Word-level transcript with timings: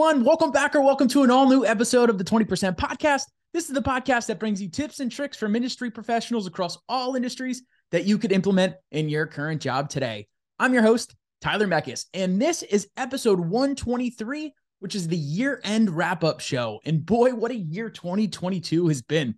everyone. 0.00 0.24
Welcome 0.24 0.50
back 0.50 0.74
or 0.74 0.80
welcome 0.80 1.08
to 1.08 1.24
an 1.24 1.30
all 1.30 1.46
new 1.46 1.66
episode 1.66 2.08
of 2.08 2.16
the 2.16 2.24
20% 2.24 2.74
podcast. 2.74 3.24
This 3.52 3.68
is 3.68 3.74
the 3.74 3.82
podcast 3.82 4.28
that 4.28 4.40
brings 4.40 4.62
you 4.62 4.70
tips 4.70 4.98
and 5.00 5.12
tricks 5.12 5.36
from 5.36 5.54
industry 5.54 5.90
professionals 5.90 6.46
across 6.46 6.78
all 6.88 7.16
industries 7.16 7.64
that 7.90 8.06
you 8.06 8.16
could 8.16 8.32
implement 8.32 8.76
in 8.92 9.10
your 9.10 9.26
current 9.26 9.60
job 9.60 9.90
today. 9.90 10.26
I'm 10.58 10.72
your 10.72 10.82
host, 10.82 11.14
Tyler 11.42 11.66
Meckes, 11.66 12.06
and 12.14 12.40
this 12.40 12.62
is 12.62 12.88
episode 12.96 13.40
123, 13.40 14.54
which 14.78 14.94
is 14.94 15.06
the 15.06 15.18
year 15.18 15.60
end 15.64 15.90
wrap 15.90 16.24
up 16.24 16.40
show. 16.40 16.80
And 16.86 17.04
boy, 17.04 17.34
what 17.34 17.50
a 17.50 17.56
year 17.56 17.90
2022 17.90 18.88
has 18.88 19.02
been. 19.02 19.34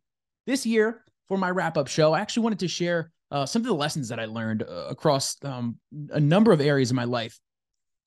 This 0.46 0.64
year, 0.64 1.02
for 1.26 1.38
my 1.38 1.50
wrap 1.50 1.76
up 1.76 1.88
show, 1.88 2.12
I 2.12 2.20
actually 2.20 2.44
wanted 2.44 2.60
to 2.60 2.68
share 2.68 3.10
uh, 3.32 3.46
some 3.46 3.62
of 3.62 3.66
the 3.66 3.74
lessons 3.74 4.10
that 4.10 4.20
I 4.20 4.26
learned 4.26 4.62
uh, 4.62 4.86
across 4.88 5.34
um, 5.42 5.78
a 6.12 6.20
number 6.20 6.52
of 6.52 6.60
areas 6.60 6.90
in 6.90 6.94
my 6.94 7.04
life. 7.04 7.36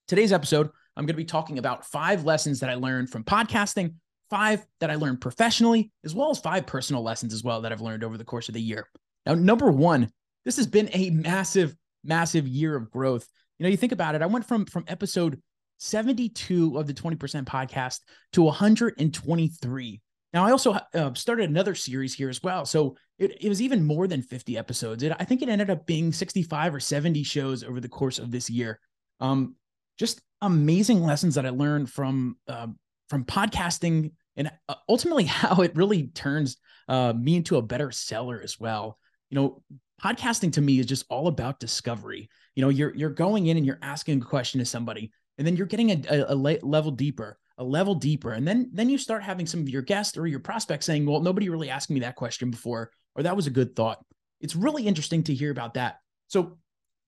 Today's 0.08 0.32
episode, 0.32 0.70
I'm 0.96 1.04
going 1.04 1.14
to 1.16 1.18
be 1.18 1.26
talking 1.26 1.58
about 1.58 1.86
five 1.86 2.24
lessons 2.24 2.60
that 2.62 2.70
I 2.70 2.76
learned 2.76 3.10
from 3.10 3.24
podcasting, 3.24 3.96
five 4.30 4.66
that 4.80 4.90
I 4.90 4.96
learned 4.96 5.22
professionally, 5.22 5.92
as 6.04 6.16
well 6.16 6.30
as 6.30 6.40
five 6.40 6.66
personal 6.66 7.04
lessons 7.04 7.34
as 7.34 7.44
well 7.44 7.62
that 7.62 7.72
I've 7.72 7.82
learned 7.82 8.04
over 8.04 8.18
the 8.18 8.24
course 8.24 8.48
of 8.48 8.54
the 8.54 8.62
year. 8.62 8.88
Now, 9.26 9.36
number 9.36 9.72
one, 9.72 10.10
this 10.46 10.58
has 10.58 10.68
been 10.68 10.90
a 10.94 11.10
massive, 11.10 11.76
massive 12.04 12.48
year 12.48 12.76
of 12.76 12.92
growth. 12.92 13.28
You 13.60 13.64
know, 13.64 13.70
you 13.70 13.78
think 13.78 13.92
about 13.92 14.16
it, 14.16 14.22
I 14.22 14.28
went 14.28 14.48
from 14.48 14.66
from 14.66 14.86
episode 14.88 15.42
72 15.78 16.78
of 16.78 16.88
the 16.88 16.94
20% 16.94 17.18
podcast 17.46 18.00
to 18.34 18.42
123. 18.44 20.02
Now, 20.34 20.46
I 20.46 20.52
also 20.52 20.78
uh, 20.94 21.14
started 21.14 21.50
another 21.50 21.76
series 21.76 22.14
here 22.14 22.30
as 22.30 22.44
well. 22.44 22.66
So 22.66 22.98
it, 23.18 23.38
it 23.42 23.50
was 23.50 23.62
even 23.62 23.86
more 23.86 24.08
than 24.08 24.22
50 24.22 24.58
episodes. 24.58 25.04
It, 25.04 25.14
I 25.18 25.24
think 25.24 25.42
it 25.42 25.50
ended 25.50 25.70
up 25.70 25.86
being 25.86 26.12
65 26.12 26.76
or 26.76 26.80
70 26.80 27.24
shows 27.24 27.64
over 27.64 27.80
the 27.80 27.88
course 27.90 28.20
of 28.20 28.32
this 28.32 28.50
year. 28.50 28.80
Um, 29.22 29.56
just 29.98 30.22
amazing 30.42 31.04
lessons 31.04 31.36
that 31.36 31.46
I 31.46 31.50
learned 31.50 31.90
from 31.90 32.38
uh, 32.48 32.68
from 33.10 33.26
podcasting 33.26 34.12
and 34.36 34.52
uh, 34.68 34.76
ultimately 34.90 35.24
how 35.26 35.62
it 35.62 35.76
really 35.76 36.08
turns 36.08 36.58
uh, 36.88 37.14
me 37.14 37.36
into 37.36 37.58
a 37.58 37.62
better 37.62 37.92
seller 37.92 38.42
as 38.44 38.60
well. 38.60 39.00
You 39.30 39.36
know, 39.36 39.64
podcasting 40.02 40.54
to 40.54 40.62
me 40.62 40.80
is 40.80 40.86
just 40.86 41.06
all 41.10 41.28
about 41.28 41.60
discovery. 41.60 42.30
You 42.56 42.62
know, 42.62 42.70
you're 42.70 42.96
you're 42.96 43.10
going 43.10 43.48
in 43.48 43.58
and 43.58 43.66
you're 43.66 43.80
asking 43.82 44.22
a 44.22 44.26
question 44.26 44.60
to 44.60 44.66
somebody, 44.66 45.12
and 45.38 45.46
then 45.46 45.56
you're 45.56 45.68
getting 45.68 45.92
a, 45.92 46.02
a, 46.10 46.34
a 46.34 46.36
level 46.36 46.92
deeper, 46.92 47.38
a 47.58 47.64
level 47.64 47.96
deeper, 47.96 48.32
and 48.32 48.48
then 48.48 48.70
then 48.74 48.90
you 48.90 48.98
start 48.98 49.24
having 49.24 49.46
some 49.46 49.62
of 49.62 49.70
your 49.70 49.82
guests 49.82 50.18
or 50.18 50.28
your 50.28 50.40
prospects 50.40 50.86
saying, 50.86 51.06
"Well, 51.06 51.22
nobody 51.22 51.50
really 51.50 51.70
asked 51.70 51.90
me 51.90 52.02
that 52.02 52.16
question 52.16 52.52
before," 52.52 52.92
or 53.16 53.24
"That 53.24 53.36
was 53.36 53.48
a 53.48 53.52
good 53.52 53.76
thought." 53.76 54.04
It's 54.42 54.56
really 54.56 54.86
interesting 54.86 55.24
to 55.24 55.34
hear 55.34 55.52
about 55.52 55.74
that. 55.74 56.00
So 56.28 56.58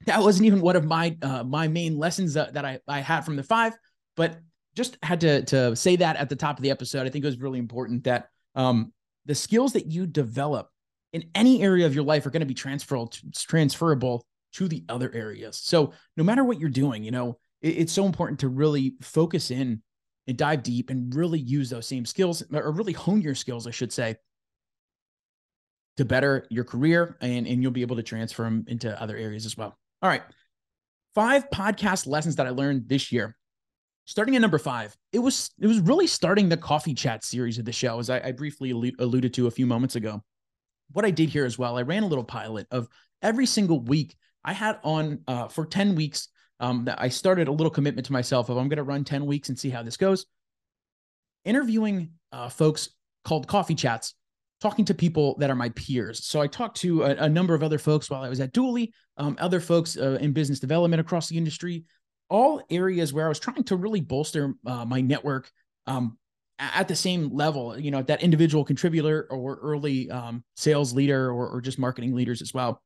that 0.05 0.21
wasn't 0.21 0.45
even 0.45 0.61
one 0.61 0.75
of 0.75 0.85
my 0.85 1.17
uh, 1.21 1.43
my 1.43 1.67
main 1.67 1.97
lessons 1.97 2.35
that, 2.35 2.53
that 2.53 2.65
I, 2.65 2.79
I 2.87 2.99
had 2.99 3.21
from 3.21 3.35
the 3.35 3.43
five, 3.43 3.73
but 4.15 4.39
just 4.75 4.97
had 5.01 5.21
to 5.21 5.43
to 5.45 5.75
say 5.75 5.95
that 5.97 6.17
at 6.17 6.29
the 6.29 6.35
top 6.35 6.57
of 6.57 6.63
the 6.63 6.71
episode. 6.71 7.07
I 7.07 7.09
think 7.09 7.25
it 7.25 7.27
was 7.27 7.39
really 7.39 7.59
important 7.59 8.03
that 8.05 8.29
um, 8.55 8.93
the 9.25 9.35
skills 9.35 9.73
that 9.73 9.91
you 9.91 10.05
develop 10.05 10.69
in 11.13 11.23
any 11.35 11.61
area 11.61 11.85
of 11.85 11.95
your 11.95 12.03
life 12.03 12.25
are 12.25 12.29
going 12.29 12.41
to 12.41 12.45
be 12.45 12.53
transferable 12.53 13.11
transferable 13.35 14.25
to 14.53 14.67
the 14.67 14.83
other 14.87 15.11
areas. 15.13 15.57
So 15.57 15.93
no 16.15 16.23
matter 16.23 16.43
what 16.43 16.59
you're 16.59 16.69
doing, 16.69 17.03
you 17.03 17.11
know, 17.11 17.37
it, 17.61 17.77
it's 17.77 17.93
so 17.93 18.05
important 18.05 18.39
to 18.41 18.49
really 18.49 18.95
focus 19.01 19.51
in 19.51 19.81
and 20.27 20.37
dive 20.37 20.63
deep 20.63 20.89
and 20.89 21.13
really 21.13 21.39
use 21.39 21.69
those 21.69 21.87
same 21.87 22.05
skills 22.05 22.43
or 22.53 22.71
really 22.71 22.93
hone 22.93 23.21
your 23.21 23.35
skills, 23.35 23.65
I 23.65 23.71
should 23.71 23.93
say, 23.93 24.17
to 25.97 26.05
better 26.05 26.45
your 26.49 26.63
career 26.63 27.17
and, 27.21 27.47
and 27.47 27.61
you'll 27.61 27.71
be 27.71 27.81
able 27.81 27.95
to 27.95 28.03
transfer 28.03 28.43
them 28.43 28.65
into 28.67 29.01
other 29.01 29.17
areas 29.17 29.45
as 29.45 29.57
well. 29.57 29.77
All 30.01 30.09
right. 30.09 30.23
Five 31.15 31.49
podcast 31.49 32.05
lessons 32.05 32.35
that 32.35 32.45
I 32.45 32.51
learned 32.51 32.87
this 32.87 33.11
year. 33.11 33.35
Starting 34.05 34.35
at 34.35 34.41
number 34.41 34.59
five, 34.59 34.95
it 35.11 35.19
was 35.19 35.49
it 35.59 35.67
was 35.67 35.79
really 35.81 36.07
starting 36.07 36.47
the 36.47 36.55
coffee 36.55 36.93
chat 36.93 37.25
series 37.25 37.57
of 37.57 37.65
the 37.65 37.73
show, 37.73 37.99
as 37.99 38.09
I, 38.09 38.21
I 38.21 38.31
briefly 38.31 38.71
alluded 38.99 39.33
to 39.33 39.47
a 39.47 39.51
few 39.51 39.65
moments 39.65 39.95
ago. 39.95 40.23
What 40.93 41.03
I 41.03 41.11
did 41.11 41.29
here 41.29 41.45
as 41.45 41.57
well, 41.57 41.77
I 41.77 41.81
ran 41.81 42.03
a 42.03 42.07
little 42.07 42.23
pilot 42.23 42.67
of 42.71 42.87
every 43.21 43.45
single 43.45 43.81
week 43.81 44.15
I 44.45 44.53
had 44.53 44.79
on 44.83 45.19
uh, 45.27 45.47
for 45.49 45.65
10 45.65 45.95
weeks. 45.95 46.29
Um, 46.59 46.85
that 46.85 46.99
I 46.99 47.09
started 47.09 47.47
a 47.47 47.51
little 47.51 47.69
commitment 47.69 48.07
to 48.07 48.13
myself 48.13 48.49
of 48.49 48.57
I'm 48.57 48.67
going 48.67 48.77
to 48.77 48.83
run 48.83 49.03
10 49.03 49.27
weeks 49.27 49.49
and 49.49 49.59
see 49.59 49.69
how 49.69 49.83
this 49.83 49.95
goes. 49.95 50.25
Interviewing 51.45 52.13
uh, 52.31 52.49
folks 52.49 52.89
called 53.23 53.47
coffee 53.47 53.75
chats 53.75 54.15
talking 54.59 54.85
to 54.85 54.93
people 54.93 55.37
that 55.37 55.49
are 55.49 55.55
my 55.55 55.69
peers. 55.69 56.25
So 56.25 56.41
I 56.41 56.47
talked 56.47 56.77
to 56.77 57.03
a, 57.03 57.09
a 57.15 57.29
number 57.29 57.53
of 57.53 57.61
other 57.61 57.77
folks 57.77 58.09
while 58.09 58.23
I 58.23 58.29
was 58.29 58.39
at 58.39 58.53
Dooly, 58.53 58.89
um, 59.17 59.35
other 59.39 59.59
folks 59.59 59.97
uh, 59.97 60.17
in 60.21 60.33
business 60.33 60.59
development 60.59 60.99
across 60.99 61.29
the 61.29 61.37
industry, 61.37 61.85
all 62.29 62.61
areas 62.69 63.13
where 63.13 63.25
I 63.25 63.29
was 63.29 63.39
trying 63.39 63.63
to 63.65 63.75
really 63.75 64.01
bolster 64.01 64.55
uh, 64.65 64.85
my 64.85 65.01
network 65.01 65.51
um, 65.87 66.17
at 66.59 66.87
the 66.87 66.95
same 66.95 67.29
level, 67.33 67.79
you 67.79 67.91
know, 67.91 68.01
that 68.03 68.23
individual 68.23 68.63
contributor 68.63 69.27
or 69.29 69.59
early 69.61 70.09
um, 70.09 70.43
sales 70.55 70.93
leader 70.93 71.29
or, 71.31 71.49
or 71.49 71.61
just 71.61 71.79
marketing 71.79 72.15
leaders 72.15 72.41
as 72.41 72.53
well. 72.53 72.81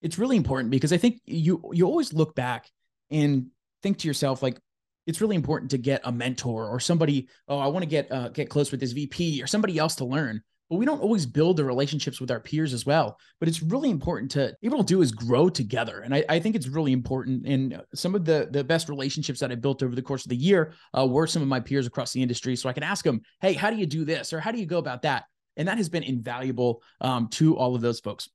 It's 0.00 0.18
really 0.18 0.36
important 0.36 0.70
because 0.70 0.92
I 0.92 0.96
think 0.96 1.20
you 1.24 1.70
you 1.72 1.86
always 1.86 2.12
look 2.12 2.34
back 2.34 2.68
and 3.10 3.46
think 3.82 3.98
to 3.98 4.08
yourself 4.08 4.42
like 4.42 4.58
it's 5.06 5.20
really 5.20 5.36
important 5.36 5.70
to 5.72 5.78
get 5.78 6.00
a 6.04 6.12
mentor 6.12 6.68
or 6.68 6.80
somebody 6.80 7.28
oh 7.48 7.58
i 7.58 7.66
want 7.66 7.82
to 7.82 7.88
get 7.88 8.10
uh, 8.10 8.28
get 8.28 8.48
close 8.48 8.70
with 8.70 8.80
this 8.80 8.92
vp 8.92 9.42
or 9.42 9.46
somebody 9.46 9.78
else 9.78 9.96
to 9.96 10.04
learn 10.04 10.42
but 10.72 10.78
we 10.78 10.86
don't 10.86 11.02
always 11.02 11.26
build 11.26 11.58
the 11.58 11.64
relationships 11.66 12.18
with 12.18 12.30
our 12.30 12.40
peers 12.40 12.72
as 12.72 12.86
well. 12.86 13.18
But 13.38 13.46
it's 13.50 13.62
really 13.62 13.90
important 13.90 14.30
to 14.30 14.56
able 14.62 14.78
to 14.78 14.84
do 14.84 15.02
is 15.02 15.12
grow 15.12 15.50
together. 15.50 16.00
And 16.00 16.14
I, 16.14 16.24
I 16.30 16.40
think 16.40 16.56
it's 16.56 16.66
really 16.66 16.92
important. 16.92 17.46
And 17.46 17.82
some 17.94 18.14
of 18.14 18.24
the, 18.24 18.48
the 18.50 18.64
best 18.64 18.88
relationships 18.88 19.38
that 19.40 19.52
I 19.52 19.54
built 19.54 19.82
over 19.82 19.94
the 19.94 20.00
course 20.00 20.24
of 20.24 20.30
the 20.30 20.36
year 20.36 20.72
uh, 20.98 21.06
were 21.06 21.26
some 21.26 21.42
of 21.42 21.48
my 21.48 21.60
peers 21.60 21.86
across 21.86 22.14
the 22.14 22.22
industry. 22.22 22.56
So 22.56 22.70
I 22.70 22.72
can 22.72 22.84
ask 22.84 23.04
them, 23.04 23.20
hey, 23.42 23.52
how 23.52 23.68
do 23.68 23.76
you 23.76 23.84
do 23.84 24.06
this? 24.06 24.32
Or 24.32 24.40
how 24.40 24.50
do 24.50 24.58
you 24.58 24.64
go 24.64 24.78
about 24.78 25.02
that? 25.02 25.24
And 25.58 25.68
that 25.68 25.76
has 25.76 25.90
been 25.90 26.04
invaluable 26.04 26.82
um, 27.02 27.28
to 27.32 27.54
all 27.54 27.74
of 27.74 27.82
those 27.82 28.00
folks. 28.00 28.30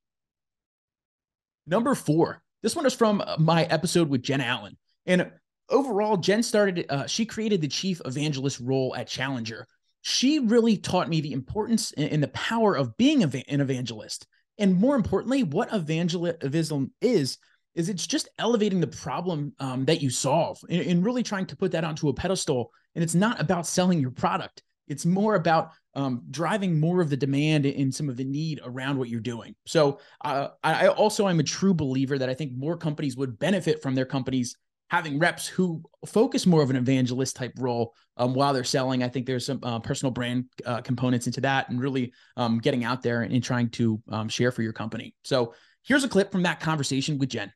Number 1.66 1.96
four, 1.96 2.44
this 2.62 2.76
one 2.76 2.86
is 2.86 2.94
from 2.94 3.24
my 3.40 3.64
episode 3.64 4.09
with 4.09 4.22
Jen 4.22 4.42
Allen. 4.42 4.78
And 5.08 5.31
overall, 5.70 6.18
Jen 6.18 6.44
started, 6.44 6.86
uh, 6.88 7.08
she 7.08 7.26
created 7.26 7.62
the 7.62 7.68
chief 7.68 8.00
evangelist 8.06 8.59
role 8.59 8.96
at 8.96 9.08
Challenger 9.08 9.68
she 10.07 10.40
really 10.40 10.78
taught 10.78 11.09
me 11.09 11.19
the 11.19 11.34
importance 11.34 11.91
and 11.97 12.23
the 12.23 12.29
power 12.29 12.75
of 12.75 12.95
being 12.95 13.23
an 13.23 13.59
evangelist. 13.59 14.25
And 14.57 14.79
more 14.79 14.95
importantly, 14.95 15.44
what 15.44 15.73
evangelism 15.73 16.94
is, 17.01 17.38
is 17.75 17.90
it's 17.90 18.07
just 18.07 18.29
elevating 18.40 18.79
the 18.79 18.88
problem 18.88 19.51
um, 19.59 19.84
that 19.84 20.01
you 20.01 20.09
solve 20.09 20.59
and, 20.69 20.81
and, 20.81 21.06
really 21.06 21.23
trying 21.23 21.46
to 21.47 21.57
put 21.57 21.73
that 21.73 21.84
onto 21.84 22.07
a 22.07 22.13
pedestal. 22.13 22.72
And 22.96 23.03
it's 23.03 23.16
not 23.16 23.41
about 23.41 23.67
selling 23.67 24.00
your 24.00 24.12
product. 24.12 24.63
It's 24.88 25.06
more 25.06 25.35
about 25.35 25.72
um, 25.94 26.23
driving 26.31 26.79
more 26.79 27.01
of 27.01 27.09
the 27.09 27.17
demand 27.17 27.66
and 27.66 27.94
some 27.94 28.07
of 28.07 28.16
the 28.16 28.23
need 28.23 28.62
around 28.63 28.97
what 28.97 29.09
you're 29.09 29.19
doing. 29.19 29.56
So 29.66 30.00
uh, 30.23 30.47
I 30.63 30.88
also 30.88 31.28
I'm 31.28 31.41
a 31.41 31.44
true 31.44 31.73
believer 31.73 32.17
that 32.17 32.29
I 32.29 32.34
think 32.34 32.53
more 32.56 32.78
companies 32.78 33.17
would 33.17 33.38
benefit 33.38 33.81
from 33.81 33.94
their 33.94 34.06
companies 34.06 34.56
having 34.90 35.20
reps 35.20 35.48
who 35.48 35.84
focus 36.06 36.46
more 36.46 36.62
of 36.62 36.70
an 36.70 36.75
evangelist 36.75 37.36
type 37.36 37.53
role 37.58 37.94
um, 38.16 38.34
while 38.34 38.53
they're 38.53 38.64
selling. 38.64 39.03
I 39.03 39.09
think 39.09 39.25
there's 39.25 39.46
some 39.46 39.59
uh, 39.64 39.80
personal 39.80 40.12
brand 40.12 40.46
uh, 40.66 40.81
components 40.81 41.28
into 41.28 41.42
that 41.42 41.70
and 41.70 41.80
really 41.80 42.14
um, 42.38 42.59
getting 42.59 42.84
out 42.84 43.02
there 43.02 43.22
and, 43.22 43.34
and 43.34 43.44
trying 43.44 43.70
to 43.72 44.02
um, 44.09 44.30
share 44.30 44.52
for 44.52 44.62
your 44.62 44.74
company. 44.74 45.14
So 45.24 45.53
here's 45.84 46.03
a 46.03 46.09
clip 46.09 46.31
from 46.31 46.44
that 46.44 46.59
conversation 46.59 47.18
with 47.18 47.30
Jen. 47.30 47.52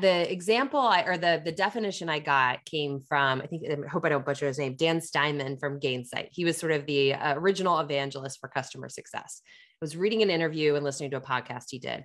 the 0.00 0.30
example 0.32 0.80
I, 0.80 1.02
or 1.02 1.16
the 1.16 1.42
the 1.44 1.52
definition 1.52 2.08
I 2.08 2.18
got 2.18 2.64
came 2.64 3.00
from 3.00 3.40
I 3.40 3.46
think 3.46 3.62
I 3.68 3.88
hope 3.88 4.04
I 4.04 4.08
don't 4.08 4.24
butcher 4.24 4.46
his 4.46 4.58
name 4.58 4.76
Dan 4.76 5.00
Steinman 5.00 5.58
from 5.58 5.78
Gainsight. 5.78 6.28
He 6.32 6.44
was 6.44 6.56
sort 6.56 6.72
of 6.72 6.86
the 6.86 7.14
uh, 7.14 7.34
original 7.38 7.78
evangelist 7.78 8.40
for 8.40 8.48
customer 8.48 8.88
success. 8.88 9.42
I 9.44 9.76
was 9.80 9.96
reading 9.96 10.22
an 10.22 10.30
interview 10.30 10.74
and 10.74 10.84
listening 10.84 11.10
to 11.10 11.18
a 11.18 11.20
podcast 11.20 11.64
he 11.70 11.78
did, 11.78 12.04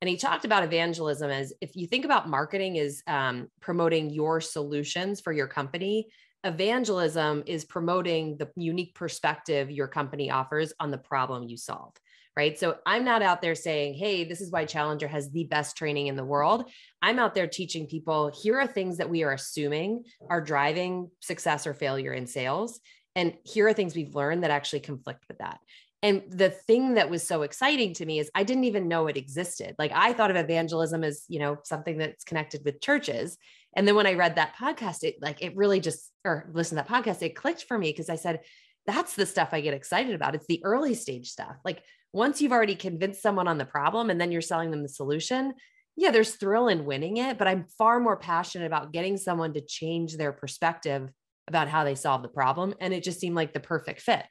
and 0.00 0.08
he 0.08 0.16
talked 0.16 0.44
about 0.44 0.64
evangelism 0.64 1.30
as 1.30 1.52
if 1.60 1.76
you 1.76 1.86
think 1.86 2.04
about 2.04 2.28
marketing 2.28 2.76
is 2.76 3.02
um, 3.06 3.48
promoting 3.60 4.10
your 4.10 4.40
solutions 4.40 5.20
for 5.20 5.32
your 5.32 5.46
company, 5.46 6.08
evangelism 6.44 7.42
is 7.46 7.64
promoting 7.64 8.36
the 8.36 8.50
unique 8.56 8.94
perspective 8.94 9.70
your 9.70 9.88
company 9.88 10.30
offers 10.30 10.72
on 10.78 10.90
the 10.90 10.98
problem 10.98 11.48
you 11.48 11.56
solve. 11.56 11.94
Right. 12.36 12.58
So 12.58 12.78
I'm 12.84 13.04
not 13.04 13.22
out 13.22 13.40
there 13.42 13.54
saying, 13.54 13.94
hey, 13.94 14.24
this 14.24 14.40
is 14.40 14.50
why 14.50 14.64
Challenger 14.64 15.06
has 15.06 15.30
the 15.30 15.44
best 15.44 15.76
training 15.76 16.08
in 16.08 16.16
the 16.16 16.24
world. 16.24 16.68
I'm 17.00 17.20
out 17.20 17.32
there 17.32 17.46
teaching 17.46 17.86
people 17.86 18.32
here 18.42 18.58
are 18.58 18.66
things 18.66 18.96
that 18.96 19.08
we 19.08 19.22
are 19.22 19.32
assuming 19.32 20.02
are 20.28 20.40
driving 20.40 21.12
success 21.20 21.64
or 21.64 21.74
failure 21.74 22.12
in 22.12 22.26
sales. 22.26 22.80
And 23.14 23.34
here 23.44 23.68
are 23.68 23.72
things 23.72 23.94
we've 23.94 24.16
learned 24.16 24.42
that 24.42 24.50
actually 24.50 24.80
conflict 24.80 25.24
with 25.28 25.38
that. 25.38 25.60
And 26.04 26.22
the 26.28 26.50
thing 26.50 26.94
that 26.94 27.08
was 27.08 27.26
so 27.26 27.40
exciting 27.40 27.94
to 27.94 28.04
me 28.04 28.18
is 28.18 28.30
I 28.34 28.44
didn't 28.44 28.64
even 28.64 28.88
know 28.88 29.06
it 29.06 29.16
existed. 29.16 29.74
Like 29.78 29.90
I 29.94 30.12
thought 30.12 30.30
of 30.30 30.36
evangelism 30.36 31.02
as, 31.02 31.24
you 31.28 31.38
know, 31.38 31.56
something 31.64 31.96
that's 31.96 32.24
connected 32.24 32.60
with 32.62 32.82
churches. 32.82 33.38
And 33.74 33.88
then 33.88 33.94
when 33.94 34.06
I 34.06 34.12
read 34.12 34.36
that 34.36 34.54
podcast, 34.54 35.02
it 35.02 35.16
like 35.22 35.40
it 35.40 35.56
really 35.56 35.80
just 35.80 36.12
or 36.22 36.50
listen 36.52 36.76
to 36.76 36.84
that 36.84 36.90
podcast, 36.90 37.22
it 37.22 37.34
clicked 37.34 37.64
for 37.64 37.78
me 37.78 37.88
because 37.88 38.10
I 38.10 38.16
said, 38.16 38.40
that's 38.86 39.14
the 39.14 39.24
stuff 39.24 39.48
I 39.52 39.62
get 39.62 39.72
excited 39.72 40.14
about. 40.14 40.34
It's 40.34 40.46
the 40.46 40.62
early 40.62 40.94
stage 40.94 41.30
stuff. 41.30 41.56
Like 41.64 41.82
once 42.12 42.42
you've 42.42 42.52
already 42.52 42.74
convinced 42.74 43.22
someone 43.22 43.48
on 43.48 43.56
the 43.56 43.64
problem 43.64 44.10
and 44.10 44.20
then 44.20 44.30
you're 44.30 44.42
selling 44.42 44.70
them 44.70 44.82
the 44.82 44.90
solution, 44.90 45.54
yeah, 45.96 46.10
there's 46.10 46.34
thrill 46.34 46.68
in 46.68 46.84
winning 46.84 47.16
it, 47.16 47.38
but 47.38 47.48
I'm 47.48 47.64
far 47.78 47.98
more 47.98 48.18
passionate 48.18 48.66
about 48.66 48.92
getting 48.92 49.16
someone 49.16 49.54
to 49.54 49.62
change 49.62 50.18
their 50.18 50.32
perspective 50.32 51.08
about 51.48 51.68
how 51.68 51.84
they 51.84 51.94
solve 51.94 52.20
the 52.20 52.28
problem. 52.28 52.74
And 52.78 52.92
it 52.92 53.04
just 53.04 53.20
seemed 53.20 53.36
like 53.36 53.54
the 53.54 53.60
perfect 53.60 54.02
fit. 54.02 54.26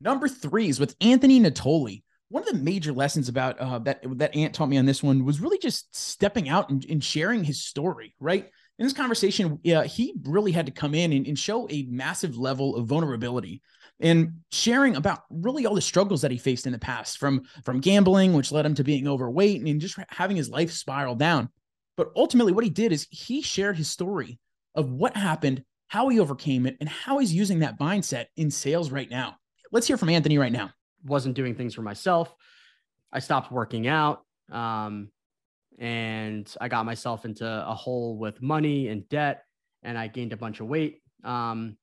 Number 0.00 0.28
three 0.28 0.68
is 0.68 0.80
with 0.80 0.96
Anthony 1.00 1.40
Natoli. 1.40 2.02
One 2.28 2.42
of 2.42 2.48
the 2.48 2.58
major 2.58 2.92
lessons 2.92 3.28
about 3.28 3.58
uh, 3.60 3.78
that 3.80 4.02
that 4.18 4.34
Ant 4.34 4.54
taught 4.54 4.68
me 4.68 4.78
on 4.78 4.86
this 4.86 5.02
one 5.02 5.24
was 5.24 5.40
really 5.40 5.58
just 5.58 5.94
stepping 5.94 6.48
out 6.48 6.70
and, 6.70 6.84
and 6.88 7.02
sharing 7.02 7.44
his 7.44 7.62
story. 7.62 8.14
Right 8.18 8.50
in 8.78 8.86
this 8.86 8.92
conversation, 8.92 9.60
yeah, 9.62 9.84
he 9.84 10.14
really 10.24 10.50
had 10.50 10.66
to 10.66 10.72
come 10.72 10.94
in 10.94 11.12
and, 11.12 11.26
and 11.26 11.38
show 11.38 11.68
a 11.70 11.86
massive 11.88 12.36
level 12.36 12.76
of 12.76 12.86
vulnerability 12.86 13.62
and 14.00 14.40
sharing 14.50 14.96
about 14.96 15.20
really 15.30 15.66
all 15.66 15.74
the 15.74 15.80
struggles 15.80 16.22
that 16.22 16.30
he 16.30 16.38
faced 16.38 16.66
in 16.66 16.72
the 16.72 16.78
past 16.78 17.18
from 17.18 17.42
from 17.64 17.80
gambling 17.80 18.32
which 18.32 18.52
led 18.52 18.66
him 18.66 18.74
to 18.74 18.84
being 18.84 19.06
overweight 19.06 19.62
and 19.62 19.80
just 19.80 19.98
having 20.08 20.36
his 20.36 20.50
life 20.50 20.72
spiral 20.72 21.14
down 21.14 21.48
but 21.96 22.10
ultimately 22.16 22.52
what 22.52 22.64
he 22.64 22.70
did 22.70 22.92
is 22.92 23.06
he 23.10 23.40
shared 23.40 23.76
his 23.76 23.90
story 23.90 24.38
of 24.74 24.90
what 24.90 25.16
happened 25.16 25.62
how 25.86 26.08
he 26.08 26.18
overcame 26.18 26.66
it 26.66 26.76
and 26.80 26.88
how 26.88 27.18
he's 27.18 27.32
using 27.32 27.60
that 27.60 27.78
mindset 27.78 28.26
in 28.36 28.50
sales 28.50 28.90
right 28.90 29.10
now 29.10 29.36
let's 29.74 29.88
hear 29.88 29.98
from 29.98 30.08
anthony 30.08 30.38
right 30.38 30.52
now. 30.52 30.70
Wasn't 31.04 31.34
doing 31.34 31.54
things 31.54 31.74
for 31.74 31.82
myself. 31.82 32.32
I 33.12 33.18
stopped 33.18 33.52
working 33.52 33.86
out 33.86 34.22
um, 34.50 35.10
and 35.78 36.54
i 36.60 36.68
got 36.68 36.86
myself 36.86 37.24
into 37.24 37.44
a 37.46 37.74
hole 37.74 38.16
with 38.16 38.40
money 38.40 38.88
and 38.88 39.08
debt 39.08 39.42
and 39.82 39.98
i 39.98 40.06
gained 40.06 40.32
a 40.32 40.36
bunch 40.36 40.60
of 40.60 40.68
weight 40.68 41.02
um, 41.24 41.76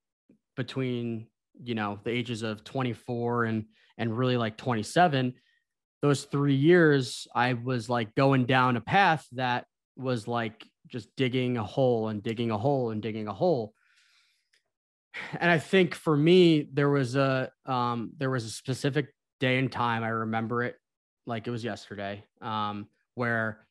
between 0.55 1.27
you 1.61 1.75
know 1.75 1.99
the 2.05 2.09
ages 2.09 2.41
of 2.41 2.63
24 2.63 3.45
and 3.45 3.65
and 3.97 4.17
really 4.17 4.37
like 4.37 4.57
27 4.57 5.33
those 6.01 6.23
three 6.23 6.55
years 6.55 7.27
i 7.35 7.53
was 7.53 7.89
like 7.89 8.15
going 8.15 8.45
down 8.45 8.77
a 8.77 8.81
path 8.81 9.27
that 9.33 9.65
was 9.97 10.27
like 10.27 10.65
just 10.87 11.09
digging 11.17 11.57
a 11.57 11.63
hole 11.63 12.07
and 12.07 12.23
digging 12.23 12.51
a 12.51 12.57
hole 12.57 12.91
and 12.91 13.01
digging 13.01 13.27
a 13.27 13.33
hole 13.33 13.73
and 15.39 15.49
i 15.51 15.57
think 15.57 15.95
for 15.95 16.15
me 16.15 16.67
there 16.73 16.89
was 16.89 17.15
a 17.15 17.51
um 17.65 18.11
there 18.17 18.29
was 18.29 18.45
a 18.45 18.49
specific 18.49 19.13
day 19.39 19.57
and 19.57 19.71
time 19.71 20.03
i 20.03 20.09
remember 20.09 20.63
it 20.63 20.75
like 21.25 21.47
it 21.47 21.51
was 21.51 21.63
yesterday 21.63 22.23
um 22.41 22.87
where 23.15 23.65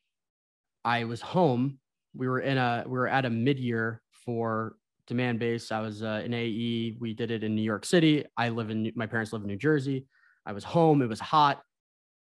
i 0.85 1.05
was 1.05 1.21
home 1.21 1.79
we 2.15 2.29
were 2.29 2.41
in 2.41 2.59
a 2.59 2.85
we 2.87 2.99
were 2.99 3.09
at 3.09 3.25
a 3.25 3.31
mid-year 3.31 4.03
for 4.25 4.75
Demandbase. 5.11 5.73
I 5.73 5.81
was 5.81 6.03
uh, 6.03 6.23
in 6.25 6.33
AE. 6.33 6.97
We 6.99 7.15
did 7.15 7.31
it 7.31 7.43
in 7.43 7.55
New 7.55 7.63
York 7.63 7.85
City. 7.85 8.25
I 8.37 8.49
live 8.49 8.71
in 8.71 8.93
my 8.95 9.07
parents 9.07 9.33
live 9.33 9.43
in 9.43 9.49
New 9.49 9.57
Jersey. 9.57 10.07
I 10.47 10.53
was 10.53 10.65
home. 10.65 11.03
It 11.03 11.09
was 11.09 11.21
hot. 11.21 11.63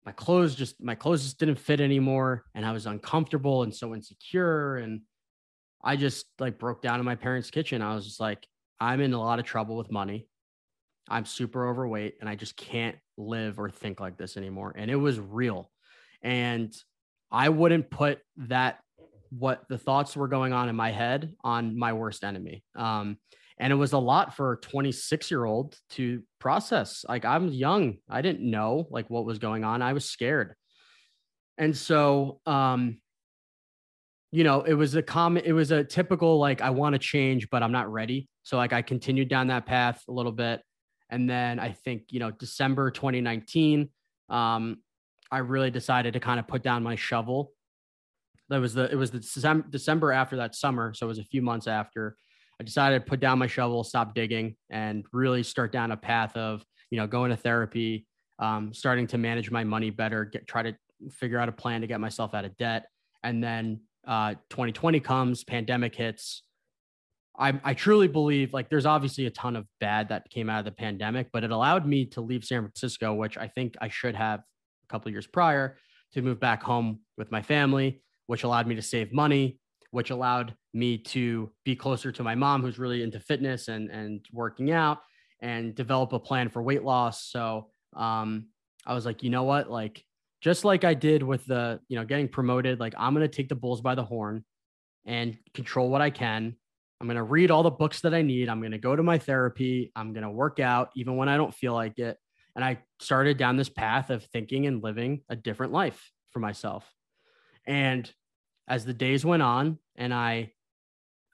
My 0.06 0.12
clothes 0.12 0.54
just 0.54 0.82
my 0.82 0.94
clothes 0.94 1.22
just 1.22 1.38
didn't 1.38 1.58
fit 1.58 1.80
anymore, 1.80 2.44
and 2.54 2.64
I 2.64 2.72
was 2.72 2.86
uncomfortable 2.86 3.62
and 3.62 3.74
so 3.74 3.94
insecure. 3.94 4.76
And 4.76 5.02
I 5.84 5.96
just 5.96 6.26
like 6.38 6.58
broke 6.58 6.82
down 6.82 6.98
in 6.98 7.04
my 7.06 7.16
parents' 7.16 7.50
kitchen. 7.50 7.82
I 7.82 7.94
was 7.94 8.06
just 8.06 8.20
like, 8.20 8.46
I'm 8.80 9.00
in 9.00 9.12
a 9.12 9.20
lot 9.20 9.38
of 9.38 9.44
trouble 9.44 9.76
with 9.76 9.90
money. 9.90 10.26
I'm 11.08 11.26
super 11.26 11.68
overweight, 11.68 12.14
and 12.20 12.28
I 12.28 12.36
just 12.36 12.56
can't 12.56 12.96
live 13.16 13.58
or 13.58 13.68
think 13.68 14.00
like 14.00 14.16
this 14.16 14.36
anymore. 14.36 14.72
And 14.76 14.90
it 14.90 14.96
was 14.96 15.18
real. 15.18 15.70
And 16.22 16.74
I 17.30 17.48
wouldn't 17.48 17.90
put 17.90 18.20
that 18.36 18.80
what 19.30 19.64
the 19.68 19.78
thoughts 19.78 20.16
were 20.16 20.28
going 20.28 20.52
on 20.52 20.68
in 20.68 20.76
my 20.76 20.90
head 20.90 21.34
on 21.44 21.78
my 21.78 21.92
worst 21.92 22.24
enemy. 22.24 22.64
Um, 22.74 23.18
and 23.58 23.72
it 23.72 23.76
was 23.76 23.92
a 23.92 23.98
lot 23.98 24.34
for 24.34 24.52
a 24.52 24.56
26 24.56 25.30
year 25.30 25.44
old 25.44 25.76
to 25.90 26.22
process. 26.38 27.04
Like 27.08 27.24
I'm 27.24 27.48
young, 27.48 27.98
I 28.08 28.22
didn't 28.22 28.48
know 28.48 28.86
like 28.90 29.08
what 29.10 29.26
was 29.26 29.38
going 29.38 29.64
on. 29.64 29.82
I 29.82 29.92
was 29.92 30.06
scared. 30.08 30.54
And 31.58 31.76
so, 31.76 32.40
um, 32.46 33.00
you 34.32 34.44
know, 34.44 34.62
it 34.62 34.74
was 34.74 34.94
a 34.94 35.02
common, 35.02 35.42
it 35.44 35.52
was 35.52 35.70
a 35.70 35.82
typical 35.82 36.38
like, 36.38 36.60
I 36.60 36.70
want 36.70 36.94
to 36.94 36.98
change, 36.98 37.50
but 37.50 37.62
I'm 37.62 37.72
not 37.72 37.90
ready. 37.90 38.28
So, 38.42 38.56
like, 38.56 38.72
I 38.72 38.82
continued 38.82 39.28
down 39.28 39.48
that 39.48 39.66
path 39.66 40.02
a 40.08 40.12
little 40.12 40.32
bit. 40.32 40.62
And 41.10 41.28
then 41.28 41.58
I 41.58 41.72
think, 41.72 42.04
you 42.10 42.20
know, 42.20 42.30
December 42.30 42.90
2019, 42.90 43.88
um, 44.28 44.78
I 45.32 45.38
really 45.38 45.70
decided 45.70 46.12
to 46.14 46.20
kind 46.20 46.38
of 46.38 46.46
put 46.46 46.62
down 46.62 46.82
my 46.82 46.94
shovel 46.94 47.52
that 48.50 48.60
was 48.60 48.74
the 48.74 48.90
it 48.90 48.96
was 48.96 49.12
the 49.12 49.64
December 49.70 50.12
after 50.12 50.36
that 50.36 50.54
summer, 50.54 50.92
so 50.92 51.06
it 51.06 51.08
was 51.08 51.18
a 51.18 51.24
few 51.24 51.40
months 51.40 51.66
after. 51.66 52.16
I 52.60 52.64
decided 52.64 52.98
to 52.98 53.08
put 53.08 53.20
down 53.20 53.38
my 53.38 53.46
shovel, 53.46 53.84
stop 53.84 54.12
digging, 54.12 54.56
and 54.68 55.06
really 55.12 55.42
start 55.42 55.72
down 55.72 55.92
a 55.92 55.96
path 55.96 56.36
of 56.36 56.64
you 56.90 56.98
know 56.98 57.06
going 57.06 57.30
to 57.30 57.36
therapy, 57.36 58.06
um, 58.40 58.74
starting 58.74 59.06
to 59.08 59.18
manage 59.18 59.50
my 59.50 59.64
money 59.64 59.90
better, 59.90 60.24
get 60.24 60.46
try 60.48 60.64
to 60.64 60.76
figure 61.10 61.38
out 61.38 61.48
a 61.48 61.52
plan 61.52 61.80
to 61.80 61.86
get 61.86 62.00
myself 62.00 62.34
out 62.34 62.44
of 62.44 62.56
debt, 62.56 62.86
and 63.22 63.42
then 63.42 63.80
uh, 64.10 64.34
2020 64.50 65.00
comes, 65.00 65.44
pandemic 65.44 65.94
hits. 65.94 66.42
I, 67.38 67.58
I 67.64 67.72
truly 67.72 68.08
believe 68.08 68.52
like 68.52 68.68
there's 68.68 68.84
obviously 68.84 69.24
a 69.24 69.30
ton 69.30 69.56
of 69.56 69.66
bad 69.80 70.10
that 70.10 70.28
came 70.28 70.50
out 70.50 70.58
of 70.58 70.64
the 70.66 70.72
pandemic, 70.72 71.28
but 71.32 71.44
it 71.44 71.50
allowed 71.50 71.86
me 71.86 72.04
to 72.06 72.20
leave 72.20 72.44
San 72.44 72.60
Francisco, 72.60 73.14
which 73.14 73.38
I 73.38 73.48
think 73.48 73.76
I 73.80 73.88
should 73.88 74.14
have 74.14 74.40
a 74.40 74.92
couple 74.92 75.10
years 75.10 75.26
prior 75.26 75.78
to 76.12 76.20
move 76.20 76.38
back 76.38 76.62
home 76.62 77.00
with 77.16 77.32
my 77.32 77.40
family 77.40 78.02
which 78.30 78.44
allowed 78.44 78.68
me 78.68 78.76
to 78.76 78.82
save 78.82 79.12
money, 79.12 79.58
which 79.90 80.10
allowed 80.10 80.54
me 80.72 80.96
to 80.96 81.50
be 81.64 81.74
closer 81.74 82.12
to 82.12 82.22
my 82.22 82.36
mom, 82.36 82.62
who's 82.62 82.78
really 82.78 83.02
into 83.02 83.18
fitness 83.18 83.66
and, 83.66 83.90
and 83.90 84.24
working 84.32 84.70
out 84.70 84.98
and 85.40 85.74
develop 85.74 86.12
a 86.12 86.18
plan 86.20 86.48
for 86.48 86.62
weight 86.62 86.84
loss. 86.84 87.28
So 87.28 87.70
um, 87.96 88.46
I 88.86 88.94
was 88.94 89.04
like, 89.04 89.24
you 89.24 89.30
know 89.30 89.42
what? 89.42 89.68
Like, 89.68 90.04
just 90.40 90.64
like 90.64 90.84
I 90.84 90.94
did 90.94 91.22
with 91.22 91.44
the, 91.46 91.80
you 91.88 91.96
know, 91.96 92.04
getting 92.04 92.28
promoted, 92.28 92.80
like 92.80 92.94
I'm 92.96 93.14
going 93.14 93.28
to 93.28 93.34
take 93.34 93.48
the 93.48 93.54
bulls 93.54 93.80
by 93.80 93.94
the 93.94 94.04
horn 94.04 94.44
and 95.04 95.36
control 95.54 95.90
what 95.90 96.00
I 96.00 96.10
can. 96.10 96.56
I'm 97.00 97.06
going 97.06 97.16
to 97.16 97.22
read 97.22 97.50
all 97.50 97.62
the 97.62 97.70
books 97.70 98.00
that 98.02 98.14
I 98.14 98.22
need. 98.22 98.48
I'm 98.48 98.60
going 98.60 98.72
to 98.72 98.78
go 98.78 98.94
to 98.94 99.02
my 99.02 99.18
therapy. 99.18 99.90
I'm 99.96 100.12
going 100.12 100.24
to 100.24 100.30
work 100.30 100.60
out 100.60 100.90
even 100.94 101.16
when 101.16 101.28
I 101.28 101.36
don't 101.36 101.54
feel 101.54 101.72
like 101.72 101.98
it. 101.98 102.18
And 102.54 102.64
I 102.64 102.78
started 102.98 103.38
down 103.38 103.56
this 103.56 103.68
path 103.68 104.10
of 104.10 104.24
thinking 104.24 104.66
and 104.66 104.82
living 104.82 105.22
a 105.28 105.36
different 105.36 105.72
life 105.72 106.10
for 106.30 106.40
myself. 106.40 106.90
And 107.66 108.10
as 108.68 108.84
the 108.84 108.92
days 108.92 109.24
went 109.24 109.42
on 109.42 109.78
and 109.96 110.12
I 110.12 110.52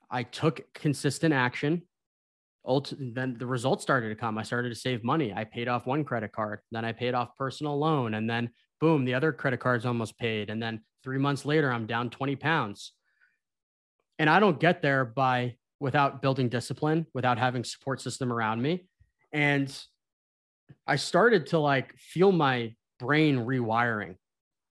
I 0.09 0.23
took 0.23 0.61
consistent 0.73 1.33
action, 1.33 1.81
then 2.97 3.35
the 3.37 3.45
results 3.45 3.83
started 3.83 4.09
to 4.09 4.15
come. 4.15 4.37
I 4.37 4.43
started 4.43 4.69
to 4.69 4.75
save 4.75 5.03
money. 5.03 5.33
I 5.33 5.43
paid 5.43 5.67
off 5.67 5.85
one 5.85 6.03
credit 6.05 6.31
card, 6.31 6.59
then 6.71 6.85
I 6.85 6.93
paid 6.93 7.13
off 7.13 7.35
personal 7.37 7.77
loan, 7.77 8.13
and 8.13 8.29
then 8.29 8.51
boom, 8.79 9.05
the 9.05 9.13
other 9.13 9.31
credit 9.31 9.59
card's 9.59 9.85
almost 9.85 10.17
paid. 10.17 10.49
And 10.49 10.61
then 10.61 10.81
three 11.03 11.17
months 11.17 11.45
later, 11.45 11.71
I'm 11.71 11.85
down 11.85 12.09
20 12.09 12.35
pounds. 12.35 12.93
And 14.19 14.29
I 14.29 14.39
don't 14.39 14.59
get 14.59 14.81
there 14.81 15.05
by 15.05 15.55
without 15.79 16.21
building 16.21 16.49
discipline, 16.49 17.05
without 17.13 17.37
having 17.37 17.63
support 17.63 18.01
system 18.01 18.33
around 18.33 18.61
me. 18.61 18.87
And 19.31 19.71
I 20.85 20.95
started 20.95 21.47
to 21.47 21.59
like 21.59 21.95
feel 21.97 22.31
my 22.31 22.73
brain 22.99 23.37
rewiring. 23.37 24.15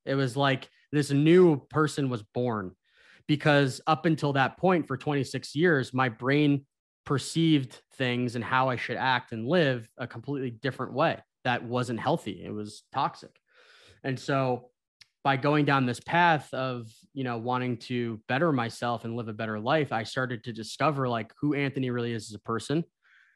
It 0.04 0.14
was 0.14 0.36
like 0.36 0.68
this 0.92 1.10
new 1.10 1.60
person 1.68 2.08
was 2.08 2.22
born 2.22 2.72
because 3.26 3.80
up 3.86 4.06
until 4.06 4.32
that 4.34 4.56
point 4.56 4.86
for 4.86 4.96
26 4.96 5.54
years 5.54 5.92
my 5.92 6.08
brain 6.08 6.64
perceived 7.04 7.80
things 7.94 8.34
and 8.34 8.44
how 8.44 8.68
I 8.68 8.76
should 8.76 8.96
act 8.96 9.32
and 9.32 9.46
live 9.46 9.88
a 9.96 10.06
completely 10.06 10.50
different 10.50 10.92
way 10.92 11.18
that 11.44 11.64
wasn't 11.64 12.00
healthy 12.00 12.42
it 12.44 12.52
was 12.52 12.82
toxic 12.92 13.36
and 14.04 14.18
so 14.18 14.70
by 15.24 15.36
going 15.36 15.64
down 15.64 15.86
this 15.86 16.00
path 16.00 16.52
of 16.54 16.88
you 17.12 17.24
know 17.24 17.38
wanting 17.38 17.76
to 17.76 18.20
better 18.28 18.52
myself 18.52 19.04
and 19.04 19.16
live 19.16 19.28
a 19.28 19.32
better 19.32 19.58
life 19.58 19.92
i 19.92 20.02
started 20.02 20.44
to 20.44 20.52
discover 20.52 21.08
like 21.08 21.32
who 21.40 21.54
anthony 21.54 21.90
really 21.90 22.12
is 22.12 22.30
as 22.30 22.34
a 22.34 22.40
person 22.40 22.84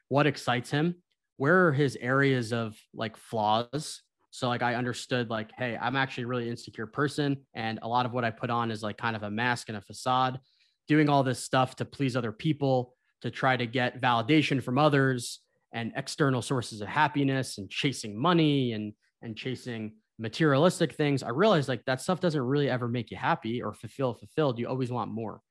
what 0.07 0.27
excites 0.27 0.71
him 0.71 0.95
where 1.37 1.67
are 1.67 1.73
his 1.73 1.97
areas 1.99 2.53
of 2.53 2.77
like 2.93 3.17
flaws 3.17 4.01
so 4.31 4.47
like 4.47 4.63
I 4.63 4.75
understood 4.75 5.29
like, 5.29 5.51
hey, 5.57 5.77
I'm 5.79 5.97
actually 5.97 6.23
a 6.23 6.27
really 6.27 6.49
insecure 6.49 6.87
person. 6.87 7.37
And 7.53 7.79
a 7.81 7.87
lot 7.87 8.05
of 8.05 8.13
what 8.13 8.23
I 8.23 8.31
put 8.31 8.49
on 8.49 8.71
is 8.71 8.81
like 8.81 8.97
kind 8.97 9.15
of 9.15 9.23
a 9.23 9.29
mask 9.29 9.67
and 9.67 9.77
a 9.77 9.81
facade, 9.81 10.39
doing 10.87 11.09
all 11.09 11.21
this 11.21 11.43
stuff 11.43 11.75
to 11.75 11.85
please 11.85 12.15
other 12.15 12.31
people, 12.31 12.95
to 13.21 13.29
try 13.29 13.57
to 13.57 13.67
get 13.67 14.01
validation 14.01 14.63
from 14.63 14.77
others 14.77 15.39
and 15.73 15.91
external 15.95 16.41
sources 16.41 16.81
of 16.81 16.87
happiness 16.87 17.57
and 17.57 17.69
chasing 17.69 18.19
money 18.19 18.71
and 18.71 18.93
and 19.21 19.37
chasing 19.37 19.93
materialistic 20.21 20.93
things. 20.93 21.23
I 21.23 21.29
realized 21.29 21.67
like 21.67 21.83
that 21.85 21.99
stuff 21.99 22.19
doesn't 22.19 22.41
really 22.41 22.69
ever 22.69 22.87
make 22.87 23.09
you 23.09 23.17
happy 23.17 23.61
or 23.61 23.73
fulfill 23.73 24.13
fulfilled. 24.13 24.59
You 24.59 24.67
always 24.67 24.91
want 24.91 25.11
more. 25.11 25.41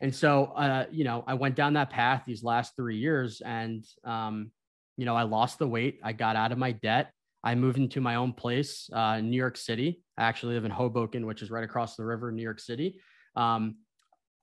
And 0.00 0.14
so, 0.14 0.46
uh, 0.56 0.86
you 0.90 1.04
know, 1.04 1.24
I 1.26 1.34
went 1.34 1.54
down 1.54 1.74
that 1.74 1.90
path 1.90 2.24
these 2.26 2.44
last 2.44 2.76
three 2.76 2.98
years, 2.98 3.40
and 3.40 3.84
um, 4.04 4.50
you 4.96 5.06
know, 5.06 5.16
I 5.16 5.22
lost 5.22 5.58
the 5.58 5.66
weight. 5.66 6.00
I 6.02 6.12
got 6.12 6.36
out 6.36 6.52
of 6.52 6.58
my 6.58 6.72
debt. 6.72 7.12
I 7.42 7.54
moved 7.54 7.78
into 7.78 8.00
my 8.00 8.16
own 8.16 8.32
place 8.32 8.90
uh, 8.92 9.20
New 9.20 9.36
York 9.36 9.56
City. 9.56 10.02
I 10.18 10.24
actually 10.24 10.54
live 10.54 10.64
in 10.64 10.70
Hoboken, 10.70 11.24
which 11.26 11.40
is 11.40 11.50
right 11.50 11.64
across 11.64 11.96
the 11.96 12.04
river 12.04 12.28
in 12.28 12.36
New 12.36 12.42
York 12.42 12.60
City. 12.60 13.00
Um, 13.34 13.76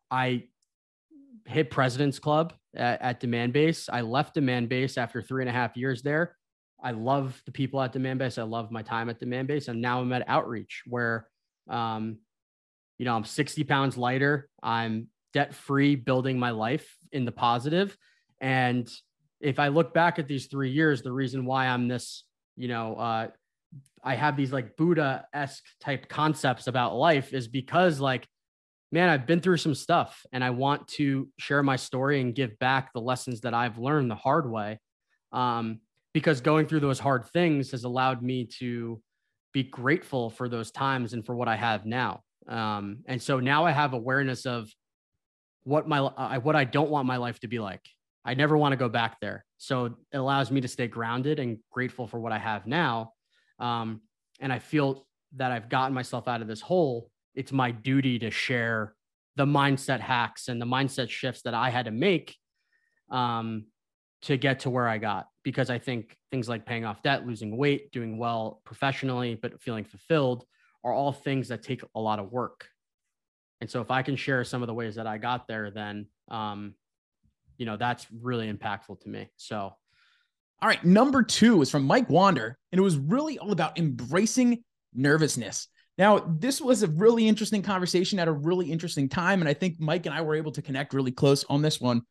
I 0.09 0.45
hit 1.45 1.69
President's 1.69 2.19
Club 2.19 2.53
at, 2.75 3.01
at 3.01 3.21
Demandbase. 3.21 3.89
I 3.91 4.01
left 4.01 4.35
Demandbase 4.35 4.97
after 4.97 5.21
three 5.21 5.43
and 5.43 5.49
a 5.49 5.53
half 5.53 5.77
years 5.77 6.01
there. 6.01 6.35
I 6.81 6.91
love 6.91 7.41
the 7.45 7.51
people 7.51 7.81
at 7.81 7.93
Demandbase. 7.93 8.38
I 8.38 8.43
love 8.43 8.71
my 8.71 8.81
time 8.81 9.09
at 9.09 9.19
Demandbase. 9.19 9.67
And 9.67 9.81
now 9.81 10.01
I'm 10.01 10.13
at 10.13 10.27
Outreach, 10.27 10.83
where, 10.88 11.27
um, 11.69 12.17
you 12.98 13.05
know, 13.05 13.15
I'm 13.15 13.25
60 13.25 13.63
pounds 13.65 13.98
lighter. 13.98 14.50
I'm 14.63 15.07
debt 15.33 15.53
free, 15.53 15.95
building 15.95 16.39
my 16.39 16.51
life 16.51 16.88
in 17.12 17.25
the 17.25 17.31
positive. 17.31 17.98
And 18.39 18.89
if 19.41 19.59
I 19.59 19.69
look 19.69 19.93
back 19.93 20.19
at 20.19 20.27
these 20.27 20.48
three 20.48 20.71
years, 20.71 21.01
the 21.01 21.12
reason 21.12 21.45
why 21.45 21.67
I'm 21.67 21.88
this, 21.88 22.24
you 22.55 22.67
know, 22.67 22.95
uh, 22.95 23.27
I 24.03 24.15
have 24.15 24.38
these 24.38 24.51
like 24.51 24.77
Buddha 24.77 25.25
esque 25.33 25.63
type 25.79 26.07
concepts 26.07 26.67
about 26.67 26.95
life 26.95 27.33
is 27.33 27.48
because 27.48 28.00
like, 28.00 28.27
man, 28.91 29.09
I've 29.09 29.27
been 29.27 29.41
through 29.41 29.57
some 29.57 29.75
stuff 29.75 30.25
and 30.31 30.43
I 30.43 30.50
want 30.50 30.88
to 30.89 31.29
share 31.38 31.62
my 31.62 31.75
story 31.75 32.21
and 32.21 32.33
give 32.33 32.57
back 32.59 32.91
the 32.93 33.01
lessons 33.01 33.41
that 33.41 33.53
I've 33.53 33.77
learned 33.77 34.09
the 34.09 34.15
hard 34.15 34.50
way. 34.50 34.79
Um, 35.31 35.81
because 36.13 36.41
going 36.41 36.67
through 36.67 36.79
those 36.79 36.99
hard 36.99 37.25
things 37.27 37.71
has 37.71 37.83
allowed 37.83 38.21
me 38.21 38.45
to 38.59 39.01
be 39.53 39.63
grateful 39.63 40.29
for 40.29 40.49
those 40.49 40.71
times 40.71 41.13
and 41.13 41.25
for 41.25 41.35
what 41.35 41.47
I 41.47 41.55
have 41.55 41.85
now. 41.85 42.23
Um, 42.47 42.99
and 43.05 43.21
so 43.21 43.39
now 43.39 43.65
I 43.65 43.71
have 43.71 43.93
awareness 43.93 44.45
of 44.45 44.69
what 45.63 45.87
my 45.87 45.99
uh, 45.99 46.39
what 46.39 46.55
I 46.55 46.63
don't 46.63 46.89
want 46.89 47.07
my 47.07 47.17
life 47.17 47.39
to 47.41 47.47
be 47.47 47.59
like. 47.59 47.81
I 48.25 48.33
never 48.33 48.57
want 48.57 48.73
to 48.73 48.77
go 48.77 48.89
back 48.89 49.19
there. 49.19 49.45
So 49.57 49.85
it 49.85 49.93
allows 50.13 50.51
me 50.51 50.61
to 50.61 50.67
stay 50.67 50.87
grounded 50.87 51.39
and 51.39 51.59
grateful 51.71 52.07
for 52.07 52.19
what 52.19 52.31
I 52.31 52.37
have 52.37 52.67
now. 52.67 53.13
Um, 53.59 54.01
and 54.39 54.51
I 54.51 54.59
feel 54.59 55.05
that 55.35 55.51
I've 55.51 55.69
gotten 55.69 55.93
myself 55.93 56.27
out 56.27 56.41
of 56.41 56.47
this 56.47 56.61
hole. 56.61 57.09
It's 57.35 57.51
my 57.51 57.71
duty 57.71 58.19
to 58.19 58.31
share 58.31 58.93
the 59.35 59.45
mindset 59.45 59.99
hacks 59.99 60.47
and 60.47 60.61
the 60.61 60.65
mindset 60.65 61.09
shifts 61.09 61.43
that 61.43 61.53
I 61.53 61.69
had 61.69 61.85
to 61.85 61.91
make 61.91 62.35
um, 63.09 63.65
to 64.23 64.38
get 64.38 64.61
to 64.61 64.69
where 64.69 64.88
I 64.88 64.97
got. 64.97 65.27
Because 65.43 65.69
I 65.69 65.79
think 65.79 66.15
things 66.31 66.47
like 66.49 66.65
paying 66.65 66.85
off 66.85 67.01
debt, 67.01 67.25
losing 67.25 67.57
weight, 67.57 67.91
doing 67.91 68.17
well 68.17 68.61
professionally, 68.65 69.35
but 69.35 69.61
feeling 69.61 69.83
fulfilled 69.83 70.45
are 70.83 70.93
all 70.93 71.11
things 71.11 71.47
that 71.47 71.63
take 71.63 71.81
a 71.95 71.99
lot 71.99 72.19
of 72.19 72.31
work. 72.31 72.67
And 73.61 73.69
so 73.69 73.81
if 73.81 73.91
I 73.91 74.03
can 74.03 74.15
share 74.15 74.43
some 74.43 74.61
of 74.61 74.67
the 74.67 74.73
ways 74.73 74.95
that 74.95 75.07
I 75.07 75.17
got 75.17 75.47
there, 75.47 75.71
then 75.71 76.07
um, 76.29 76.75
you 77.59 77.65
know, 77.65 77.77
that's 77.77 78.07
really 78.11 78.51
impactful 78.51 79.01
to 79.01 79.09
me. 79.09 79.29
So, 79.35 79.57
all 80.61 80.67
right, 80.67 80.83
number 80.83 81.21
two 81.21 81.61
is 81.61 81.69
from 81.69 81.83
Mike 81.83 82.09
Wander, 82.09 82.57
and 82.71 82.79
it 82.79 82.81
was 82.81 82.97
really 82.97 83.38
all 83.38 83.51
about 83.51 83.77
embracing 83.77 84.63
nervousness. 84.93 85.67
Now, 85.97 86.19
this 86.19 86.61
was 86.61 86.81
a 86.81 86.88
really 86.88 87.27
interesting 87.27 87.61
conversation 87.61 88.19
at 88.19 88.29
a 88.29 88.31
really 88.31 88.71
interesting 88.71 89.09
time, 89.09 89.41
and 89.41 89.49
I 89.49 89.53
think 89.53 89.79
Mike 89.79 90.05
and 90.05 90.15
I 90.15 90.21
were 90.21 90.35
able 90.35 90.53
to 90.53 90.61
connect 90.61 90.93
really 90.93 91.11
close 91.11 91.43
on 91.49 91.61
this 91.61 91.79
one. 91.79 92.01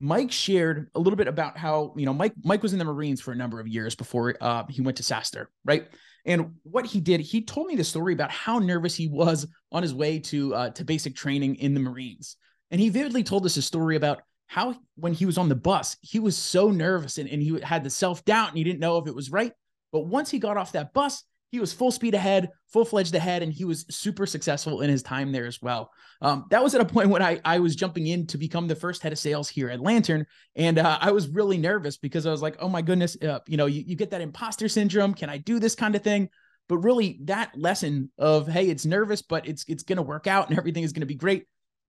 Mike 0.00 0.32
shared 0.32 0.90
a 0.94 0.98
little 0.98 1.16
bit 1.16 1.28
about 1.28 1.56
how 1.56 1.94
you 1.96 2.06
know 2.06 2.12
Mike 2.12 2.34
Mike 2.44 2.62
was 2.62 2.72
in 2.72 2.78
the 2.78 2.84
Marines 2.84 3.20
for 3.20 3.32
a 3.32 3.36
number 3.36 3.60
of 3.60 3.68
years 3.68 3.94
before 3.94 4.34
uh, 4.40 4.64
he 4.68 4.82
went 4.82 4.96
to 4.98 5.02
SaaStr, 5.02 5.46
right? 5.64 5.88
And 6.26 6.54
what 6.62 6.86
he 6.86 7.00
did, 7.00 7.20
he 7.20 7.42
told 7.42 7.66
me 7.66 7.76
the 7.76 7.84
story 7.84 8.14
about 8.14 8.30
how 8.30 8.58
nervous 8.58 8.94
he 8.94 9.08
was 9.08 9.46
on 9.70 9.82
his 9.82 9.94
way 9.94 10.18
to 10.20 10.54
uh, 10.54 10.70
to 10.70 10.84
basic 10.84 11.14
training 11.14 11.56
in 11.56 11.74
the 11.74 11.80
Marines, 11.80 12.36
and 12.70 12.80
he 12.80 12.88
vividly 12.88 13.22
told 13.22 13.46
us 13.46 13.56
a 13.56 13.62
story 13.62 13.96
about 13.96 14.22
how 14.46 14.74
when 14.96 15.12
he 15.12 15.26
was 15.26 15.38
on 15.38 15.48
the 15.48 15.54
bus, 15.54 15.96
he 16.00 16.20
was 16.20 16.36
so 16.36 16.70
nervous 16.70 17.18
and, 17.18 17.28
and 17.28 17.42
he 17.42 17.58
had 17.60 17.82
the 17.82 17.90
self 17.90 18.24
doubt 18.24 18.48
and 18.50 18.58
he 18.58 18.64
didn't 18.64 18.80
know 18.80 18.98
if 18.98 19.06
it 19.06 19.14
was 19.14 19.30
right. 19.30 19.52
But 19.92 20.06
once 20.06 20.30
he 20.30 20.38
got 20.38 20.56
off 20.56 20.72
that 20.72 20.92
bus, 20.92 21.24
he 21.50 21.60
was 21.60 21.72
full 21.72 21.92
speed 21.92 22.14
ahead, 22.14 22.50
full 22.72 22.84
fledged 22.84 23.14
ahead, 23.14 23.42
and 23.42 23.52
he 23.52 23.64
was 23.64 23.86
super 23.88 24.26
successful 24.26 24.80
in 24.80 24.90
his 24.90 25.02
time 25.02 25.30
there 25.30 25.46
as 25.46 25.62
well. 25.62 25.90
Um, 26.20 26.46
that 26.50 26.62
was 26.62 26.74
at 26.74 26.80
a 26.80 26.84
point 26.92 27.10
when 27.10 27.22
I, 27.22 27.40
I 27.44 27.60
was 27.60 27.76
jumping 27.76 28.06
in 28.06 28.26
to 28.28 28.38
become 28.38 28.66
the 28.66 28.74
first 28.74 29.02
head 29.02 29.12
of 29.12 29.18
sales 29.18 29.48
here 29.48 29.70
at 29.70 29.80
Lantern. 29.80 30.26
And 30.56 30.78
uh, 30.78 30.98
I 31.00 31.12
was 31.12 31.28
really 31.28 31.58
nervous 31.58 31.96
because 31.96 32.26
I 32.26 32.30
was 32.30 32.42
like, 32.42 32.56
oh 32.58 32.68
my 32.68 32.82
goodness, 32.82 33.16
uh, 33.22 33.38
you 33.46 33.56
know, 33.56 33.66
you, 33.66 33.84
you 33.86 33.96
get 33.96 34.10
that 34.10 34.20
imposter 34.20 34.68
syndrome. 34.68 35.14
Can 35.14 35.30
I 35.30 35.38
do 35.38 35.58
this 35.58 35.74
kind 35.74 35.94
of 35.94 36.02
thing? 36.02 36.28
But 36.68 36.78
really, 36.78 37.20
that 37.24 37.56
lesson 37.56 38.10
of, 38.18 38.48
hey, 38.48 38.68
it's 38.68 38.86
nervous, 38.86 39.22
but 39.22 39.46
it's 39.46 39.64
it's 39.68 39.82
going 39.82 39.98
to 39.98 40.02
work 40.02 40.26
out 40.26 40.48
and 40.48 40.58
everything 40.58 40.82
is 40.82 40.92
going 40.92 41.02
to 41.02 41.06
be 41.06 41.14
great 41.14 41.46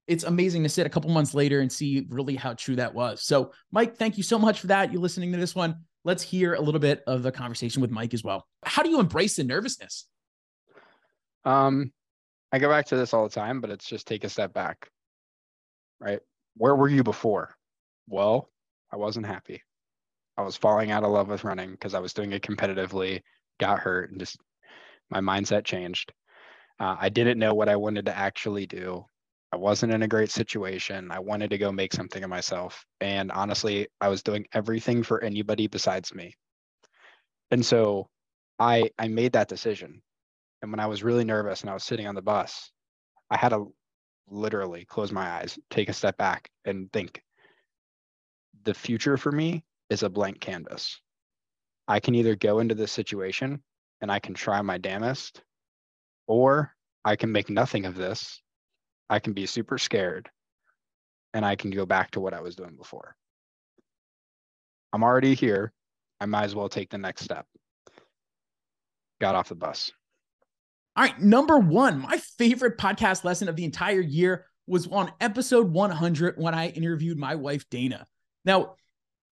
it's 0.08 0.24
amazing 0.24 0.64
to 0.64 0.70
sit 0.70 0.86
a 0.86 0.90
couple 0.90 1.10
months 1.10 1.34
later 1.34 1.62
and 1.62 1.72
see 1.72 2.06
really 2.10 2.36
how 2.36 2.54
true 2.54 2.76
that 2.76 2.94
was. 2.94 3.24
So, 3.24 3.52
Mike, 3.72 3.98
thank 3.98 4.18
you 4.18 4.24
so 4.24 4.38
much 4.38 4.60
for 4.60 4.68
that. 4.68 4.94
You 4.94 5.00
listening 5.00 5.32
to 5.32 5.40
this 5.40 5.56
one. 5.56 5.78
Let's 6.06 6.22
hear 6.22 6.54
a 6.54 6.62
little 6.62 6.80
bit 6.80 7.04
of 7.08 7.24
the 7.24 7.32
conversation 7.32 7.82
with 7.82 7.90
Mike 7.90 8.14
as 8.14 8.24
well. 8.24 8.46
How 8.64 8.84
do 8.84 8.90
you 8.92 9.00
embrace 9.00 9.36
the 9.36 9.44
nervousness? 9.44 10.08
Um, 11.44 11.92
I 12.52 12.60
go 12.60 12.70
back 12.70 12.86
to 12.88 12.96
this 12.96 13.12
all 13.12 13.24
the 13.24 13.34
time, 13.34 13.60
but 13.60 13.72
it's 13.72 13.88
just 13.88 14.06
take 14.06 14.24
a 14.24 14.30
step 14.30 14.54
back. 14.54 14.88
Right? 16.00 16.20
Where 16.56 16.76
were 16.76 16.88
you 16.88 17.04
before? 17.04 17.56
Well, 18.08 18.50
I 18.94 18.98
wasn't 18.98 19.26
happy. 19.26 19.64
I 20.38 20.44
was 20.44 20.56
falling 20.56 20.92
out 20.92 21.04
of 21.04 21.10
love 21.10 21.28
with 21.28 21.44
running 21.44 21.72
because 21.72 21.96
I 21.96 22.00
was 22.00 22.14
doing 22.14 22.34
it 22.34 22.44
competitively, 22.44 23.22
got 23.60 23.80
hurt, 23.80 24.12
and 24.12 24.20
just 24.20 24.38
my 25.10 25.22
mindset 25.22 25.66
changed. 25.66 26.14
Uh, 26.80 26.98
I 27.00 27.10
didn't 27.10 27.40
know 27.40 27.56
what 27.56 27.70
I 27.70 27.78
wanted 27.78 28.06
to 28.06 28.16
actually 28.16 28.68
do. 28.68 29.06
I 29.56 29.58
wasn't 29.58 29.94
in 29.94 30.04
a 30.04 30.08
great 30.08 30.32
situation. 30.32 31.12
I 31.12 31.20
wanted 31.20 31.50
to 31.52 31.58
go 31.58 31.72
make 31.72 31.94
something 31.94 32.22
of 32.22 32.30
myself. 32.30 32.86
And 33.00 33.32
honestly, 33.32 33.88
I 34.02 34.10
was 34.10 34.22
doing 34.22 34.46
everything 34.52 35.02
for 35.02 35.24
anybody 35.24 35.68
besides 35.68 36.14
me. 36.14 36.34
And 37.52 37.66
so 37.66 38.10
I 38.60 38.90
I 39.00 39.08
made 39.08 39.32
that 39.32 39.48
decision. 39.48 40.02
And 40.62 40.72
when 40.74 40.82
I 40.82 40.88
was 40.88 41.06
really 41.06 41.24
nervous 41.24 41.62
and 41.62 41.70
I 41.70 41.74
was 41.74 41.86
sitting 41.86 42.06
on 42.06 42.16
the 42.16 42.22
bus, 42.22 42.70
I 43.32 43.38
had 43.38 43.50
to 43.50 43.74
literally 44.28 44.84
close 44.84 45.14
my 45.14 45.26
eyes, 45.26 45.58
take 45.70 45.88
a 45.88 45.94
step 45.94 46.18
back 46.18 46.50
and 46.66 46.92
think 46.92 47.22
the 48.64 48.74
future 48.74 49.16
for 49.16 49.32
me 49.32 49.64
is 49.90 50.04
a 50.04 50.10
blank 50.10 50.42
canvas. 50.42 51.00
I 51.88 52.02
can 52.02 52.14
either 52.14 52.36
go 52.36 52.60
into 52.60 52.76
this 52.76 52.92
situation 52.92 53.64
and 54.02 54.12
I 54.12 54.20
can 54.20 54.34
try 54.34 54.62
my 54.62 54.80
damnest, 54.80 55.42
or 56.28 56.76
I 57.06 57.16
can 57.16 57.32
make 57.32 57.50
nothing 57.50 57.86
of 57.86 57.96
this 57.96 58.42
I 59.10 59.20
can 59.20 59.34
be 59.34 59.46
super 59.46 59.78
scared 59.78 60.30
and 61.34 61.46
I 61.46 61.56
can 61.56 61.72
go 61.72 61.86
back 61.86 62.12
to 62.12 62.20
what 62.20 62.34
I 62.34 62.42
was 62.42 62.56
doing 62.56 62.76
before. 62.76 63.16
I'm 64.94 65.04
already 65.04 65.36
here. 65.36 65.74
I 66.22 66.26
might 66.26 66.46
as 66.46 66.56
well 66.56 66.70
take 66.70 66.90
the 66.90 66.98
next 66.98 67.24
step. 67.24 67.46
Got 69.20 69.36
off 69.36 69.50
the 69.50 69.56
bus. 69.56 69.92
All 70.96 71.04
right. 71.04 71.20
Number 71.20 71.58
one, 71.58 72.00
my 72.00 72.18
favorite 72.18 72.78
podcast 72.78 73.24
lesson 73.26 73.50
of 73.50 73.58
the 73.58 73.66
entire 73.66 74.00
year 74.00 74.46
was 74.66 74.88
on 74.88 75.12
episode 75.20 75.70
100 75.70 76.36
when 76.38 76.54
I 76.54 76.70
interviewed 76.70 77.18
my 77.18 77.36
wife, 77.36 77.66
Dana. 77.70 78.06
Now, 78.46 78.76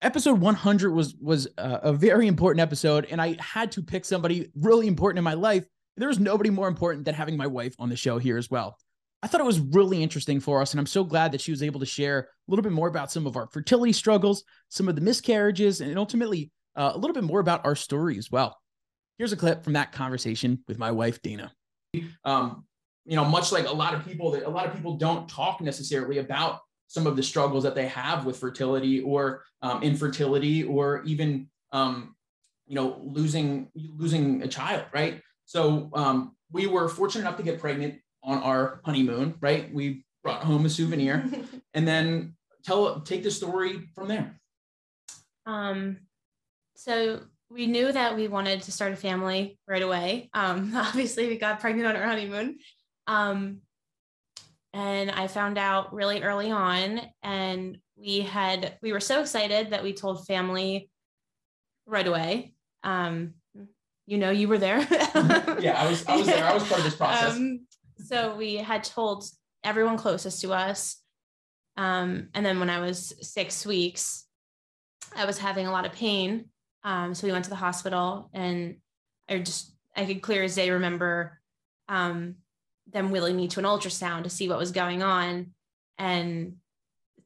episode 0.01 0.39
100 0.39 0.91
was 0.91 1.15
was 1.15 1.47
a, 1.57 1.79
a 1.83 1.93
very 1.93 2.27
important 2.27 2.59
episode 2.59 3.07
and 3.09 3.21
I 3.21 3.37
had 3.39 3.71
to 3.73 3.81
pick 3.81 4.03
somebody 4.03 4.51
really 4.55 4.87
important 4.87 5.19
in 5.19 5.23
my 5.23 5.33
life. 5.35 5.65
There 5.95 6.09
was 6.09 6.19
nobody 6.19 6.49
more 6.49 6.67
important 6.67 7.05
than 7.05 7.15
having 7.15 7.37
my 7.37 7.47
wife 7.47 7.75
on 7.79 7.87
the 7.87 7.95
show 7.95 8.17
here 8.17 8.37
as 8.37 8.49
well. 8.49 8.77
I 9.23 9.27
thought 9.27 9.39
it 9.39 9.45
was 9.45 9.61
really 9.61 10.03
interesting 10.03 10.41
for 10.41 10.61
us. 10.61 10.73
And 10.73 10.81
I'm 10.81 10.85
so 10.85 11.05
glad 11.05 11.31
that 11.31 11.39
she 11.39 11.51
was 11.51 11.63
able 11.63 11.79
to 11.79 11.85
share 11.85 12.19
a 12.19 12.51
little 12.51 12.61
bit 12.61 12.73
more 12.73 12.89
about 12.89 13.09
some 13.09 13.25
of 13.25 13.37
our 13.37 13.47
fertility 13.47 13.93
struggles, 13.93 14.43
some 14.67 14.89
of 14.89 14.95
the 14.95 15.01
miscarriages, 15.01 15.79
and 15.79 15.97
ultimately 15.97 16.51
uh, 16.75 16.91
a 16.93 16.97
little 16.97 17.13
bit 17.13 17.23
more 17.23 17.39
about 17.39 17.65
our 17.65 17.75
story 17.75 18.17
as 18.17 18.29
well. 18.29 18.59
Here's 19.17 19.31
a 19.31 19.37
clip 19.37 19.63
from 19.63 19.73
that 19.73 19.93
conversation 19.93 20.61
with 20.67 20.77
my 20.77 20.91
wife, 20.91 21.21
Dana. 21.21 21.53
Um, 22.25 22.65
you 23.05 23.15
know, 23.15 23.23
much 23.23 23.53
like 23.53 23.65
a 23.65 23.71
lot 23.71 23.93
of 23.93 24.05
people 24.05 24.31
that 24.31 24.43
a 24.43 24.49
lot 24.49 24.65
of 24.65 24.75
people 24.75 24.97
don't 24.97 25.29
talk 25.29 25.61
necessarily 25.61 26.17
about 26.17 26.59
some 26.87 27.07
of 27.07 27.15
the 27.15 27.23
struggles 27.23 27.63
that 27.63 27.75
they 27.75 27.87
have 27.87 28.25
with 28.25 28.37
fertility 28.37 28.99
or 28.99 29.43
um, 29.61 29.83
infertility 29.83 30.63
or 30.63 31.01
even 31.03 31.47
um, 31.71 32.13
you 32.67 32.75
know 32.75 32.99
losing 33.01 33.69
losing 33.73 34.41
a 34.41 34.47
child 34.47 34.85
right 34.93 35.21
so 35.45 35.89
um, 35.93 36.35
we 36.51 36.67
were 36.67 36.87
fortunate 36.89 37.21
enough 37.21 37.37
to 37.37 37.43
get 37.43 37.59
pregnant 37.59 37.95
on 38.23 38.39
our 38.39 38.81
honeymoon, 38.85 39.35
right? 39.41 39.73
We 39.73 40.05
brought 40.23 40.43
home 40.43 40.65
a 40.65 40.69
souvenir 40.69 41.25
and 41.73 41.87
then 41.87 42.35
tell 42.63 43.01
take 43.01 43.23
the 43.23 43.31
story 43.31 43.89
from 43.93 44.07
there. 44.07 44.39
Um 45.45 45.97
so 46.75 47.21
we 47.49 47.67
knew 47.67 47.91
that 47.91 48.15
we 48.15 48.27
wanted 48.27 48.63
to 48.63 48.71
start 48.71 48.93
a 48.93 48.95
family 48.95 49.59
right 49.67 49.83
away. 49.83 50.29
Um 50.33 50.73
obviously 50.75 51.27
we 51.27 51.37
got 51.37 51.59
pregnant 51.59 51.87
on 51.87 51.95
our 51.95 52.07
honeymoon. 52.07 52.57
Um 53.07 53.59
and 54.73 55.11
I 55.11 55.27
found 55.27 55.57
out 55.57 55.93
really 55.93 56.23
early 56.23 56.49
on 56.49 57.01
and 57.21 57.77
we 57.95 58.21
had 58.21 58.77
we 58.81 58.91
were 58.91 58.99
so 58.99 59.21
excited 59.21 59.71
that 59.71 59.83
we 59.83 59.93
told 59.93 60.25
family 60.25 60.89
right 61.85 62.07
away. 62.07 62.53
Um 62.83 63.33
you 64.05 64.17
know 64.17 64.31
you 64.31 64.47
were 64.47 64.57
there 64.57 64.79
yeah 65.59 65.75
i 65.77 65.89
was 65.89 66.05
i 66.07 66.17
was 66.17 66.25
there 66.25 66.43
i 66.43 66.53
was 66.53 66.63
part 66.67 66.79
of 66.79 66.83
this 66.83 66.95
process 66.95 67.35
um, 67.35 67.65
so 68.13 68.35
we 68.35 68.57
had 68.57 68.83
told 68.83 69.25
everyone 69.63 69.97
closest 69.97 70.41
to 70.41 70.53
us. 70.53 71.01
Um, 71.77 72.29
and 72.35 72.45
then 72.45 72.59
when 72.59 72.69
I 72.69 72.79
was 72.79 73.11
six 73.21 73.65
weeks, 73.65 74.27
I 75.15 75.25
was 75.25 75.39
having 75.39 75.65
a 75.65 75.71
lot 75.71 75.87
of 75.87 75.93
pain. 75.93 76.45
Um, 76.83 77.15
so 77.15 77.25
we 77.25 77.33
went 77.33 77.45
to 77.45 77.49
the 77.49 77.55
hospital 77.55 78.29
and 78.31 78.75
I 79.27 79.39
just, 79.39 79.75
I 79.95 80.05
could 80.05 80.21
clear 80.21 80.43
as 80.43 80.53
day 80.53 80.69
remember 80.69 81.39
um, 81.89 82.35
them 82.91 83.09
wheeling 83.09 83.35
me 83.35 83.47
to 83.47 83.59
an 83.59 83.65
ultrasound 83.65 84.25
to 84.25 84.29
see 84.29 84.47
what 84.47 84.59
was 84.59 84.71
going 84.71 85.01
on. 85.01 85.47
And 85.97 86.57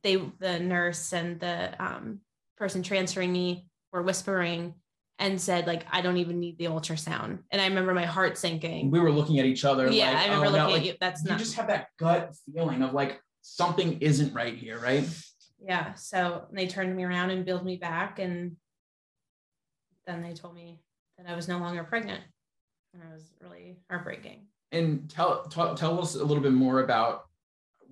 they, 0.03 0.15
the 0.15 0.57
nurse 0.59 1.11
and 1.11 1.37
the 1.37 1.75
um, 1.83 2.21
person 2.55 2.81
transferring 2.81 3.33
me 3.33 3.67
were 3.91 4.03
whispering 4.03 4.73
and 5.19 5.39
said 5.41 5.67
like 5.67 5.85
I 5.91 6.01
don't 6.01 6.17
even 6.17 6.39
need 6.39 6.57
the 6.57 6.65
ultrasound. 6.65 7.39
And 7.51 7.61
I 7.61 7.67
remember 7.67 7.93
my 7.93 8.05
heart 8.05 8.37
sinking. 8.37 8.91
We 8.91 8.99
were 8.99 9.11
looking 9.11 9.39
at 9.39 9.45
each 9.45 9.65
other. 9.65 9.89
Yeah, 9.89 10.11
like, 10.11 10.17
I 10.17 10.19
oh, 10.19 10.23
remember 10.25 10.45
oh, 10.45 10.49
looking 10.49 10.57
no, 10.57 10.67
at 10.67 10.73
like, 10.73 10.85
you. 10.85 10.93
That's 10.99 11.23
you 11.23 11.29
not. 11.29 11.39
just 11.39 11.55
have 11.55 11.67
that 11.67 11.87
gut 11.97 12.35
feeling 12.53 12.81
of 12.81 12.93
like 12.93 13.21
something 13.41 13.99
isn't 14.01 14.33
right 14.33 14.55
here, 14.55 14.79
right? 14.79 15.07
yeah, 15.59 15.93
so 15.95 16.45
they 16.51 16.67
turned 16.67 16.95
me 16.95 17.03
around 17.03 17.31
and 17.31 17.45
built 17.45 17.63
me 17.63 17.77
back, 17.77 18.19
and 18.19 18.57
then 20.05 20.21
they 20.21 20.33
told 20.33 20.53
me 20.53 20.81
that 21.17 21.29
I 21.29 21.35
was 21.35 21.47
no 21.47 21.57
longer 21.57 21.83
pregnant, 21.83 22.21
and 22.93 23.03
it 23.03 23.13
was 23.13 23.31
really 23.41 23.77
heartbreaking. 23.89 24.47
And 24.71 25.09
tell 25.09 25.45
tell, 25.45 25.75
tell 25.75 25.99
us 25.99 26.15
a 26.15 26.23
little 26.23 26.43
bit 26.43 26.53
more 26.53 26.81
about 26.81 27.25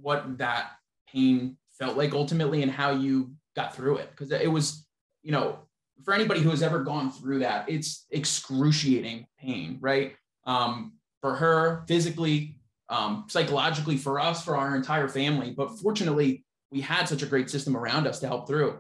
what 0.02 0.38
that 0.38 0.72
pain 1.12 1.58
felt 1.72 1.98
like 1.98 2.14
ultimately, 2.14 2.62
and 2.62 2.72
how 2.72 2.92
you 2.92 3.32
got 3.56 3.76
through 3.76 3.98
it, 3.98 4.12
because 4.12 4.32
it 4.32 4.52
was, 4.52 4.86
you 5.24 5.32
know, 5.32 5.60
for 6.04 6.14
anybody 6.14 6.42
who 6.42 6.50
has 6.50 6.62
ever 6.62 6.84
gone 6.84 7.12
through 7.12 7.40
that, 7.40 7.70
it's 7.70 8.06
excruciating 8.12 9.26
pain, 9.40 9.78
right? 9.82 10.16
Um, 10.46 10.94
for 11.22 11.36
her, 11.36 11.84
physically, 11.88 12.58
um, 12.90 13.26
psychologically, 13.28 13.98
for 13.98 14.20
us, 14.20 14.44
for 14.44 14.56
our 14.56 14.76
entire 14.76 15.08
family. 15.08 15.54
But 15.56 15.80
fortunately, 15.80 16.46
we 16.72 16.82
had 16.82 17.06
such 17.06 17.24
a 17.24 17.26
great 17.26 17.50
system 17.50 17.76
around 17.76 18.08
us 18.08 18.20
to 18.20 18.28
help 18.28 18.48
through. 18.48 18.80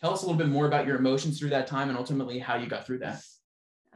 Tell 0.00 0.12
us 0.12 0.22
a 0.22 0.26
little 0.26 0.38
bit 0.38 0.48
more 0.48 0.66
about 0.66 0.86
your 0.86 0.96
emotions 0.96 1.38
through 1.38 1.50
that 1.50 1.66
time 1.66 1.88
and 1.88 1.96
ultimately 1.96 2.38
how 2.38 2.56
you 2.56 2.66
got 2.66 2.84
through 2.84 2.98
that. 2.98 3.22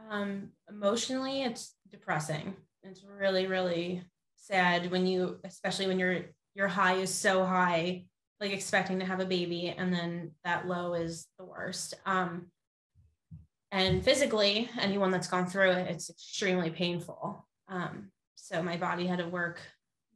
Um, 0.09 0.49
emotionally, 0.69 1.43
it's 1.43 1.75
depressing. 1.91 2.55
It's 2.83 3.03
really, 3.03 3.45
really 3.45 4.03
sad 4.35 4.89
when 4.89 5.05
you, 5.05 5.39
especially 5.43 5.87
when 5.87 5.99
your 5.99 6.21
your 6.55 6.67
high 6.67 6.95
is 6.95 7.13
so 7.13 7.45
high, 7.45 8.05
like 8.39 8.51
expecting 8.51 8.99
to 8.99 9.05
have 9.05 9.19
a 9.19 9.25
baby, 9.25 9.69
and 9.69 9.93
then 9.93 10.31
that 10.43 10.67
low 10.67 10.95
is 10.95 11.27
the 11.37 11.45
worst. 11.45 11.93
Um, 12.05 12.47
and 13.71 14.03
physically, 14.03 14.69
anyone 14.79 15.11
that's 15.11 15.27
gone 15.27 15.47
through 15.47 15.71
it, 15.71 15.89
it's 15.89 16.09
extremely 16.09 16.69
painful. 16.69 17.47
Um, 17.69 18.11
so 18.35 18.61
my 18.61 18.75
body 18.75 19.07
had 19.07 19.19
to 19.19 19.27
work 19.27 19.61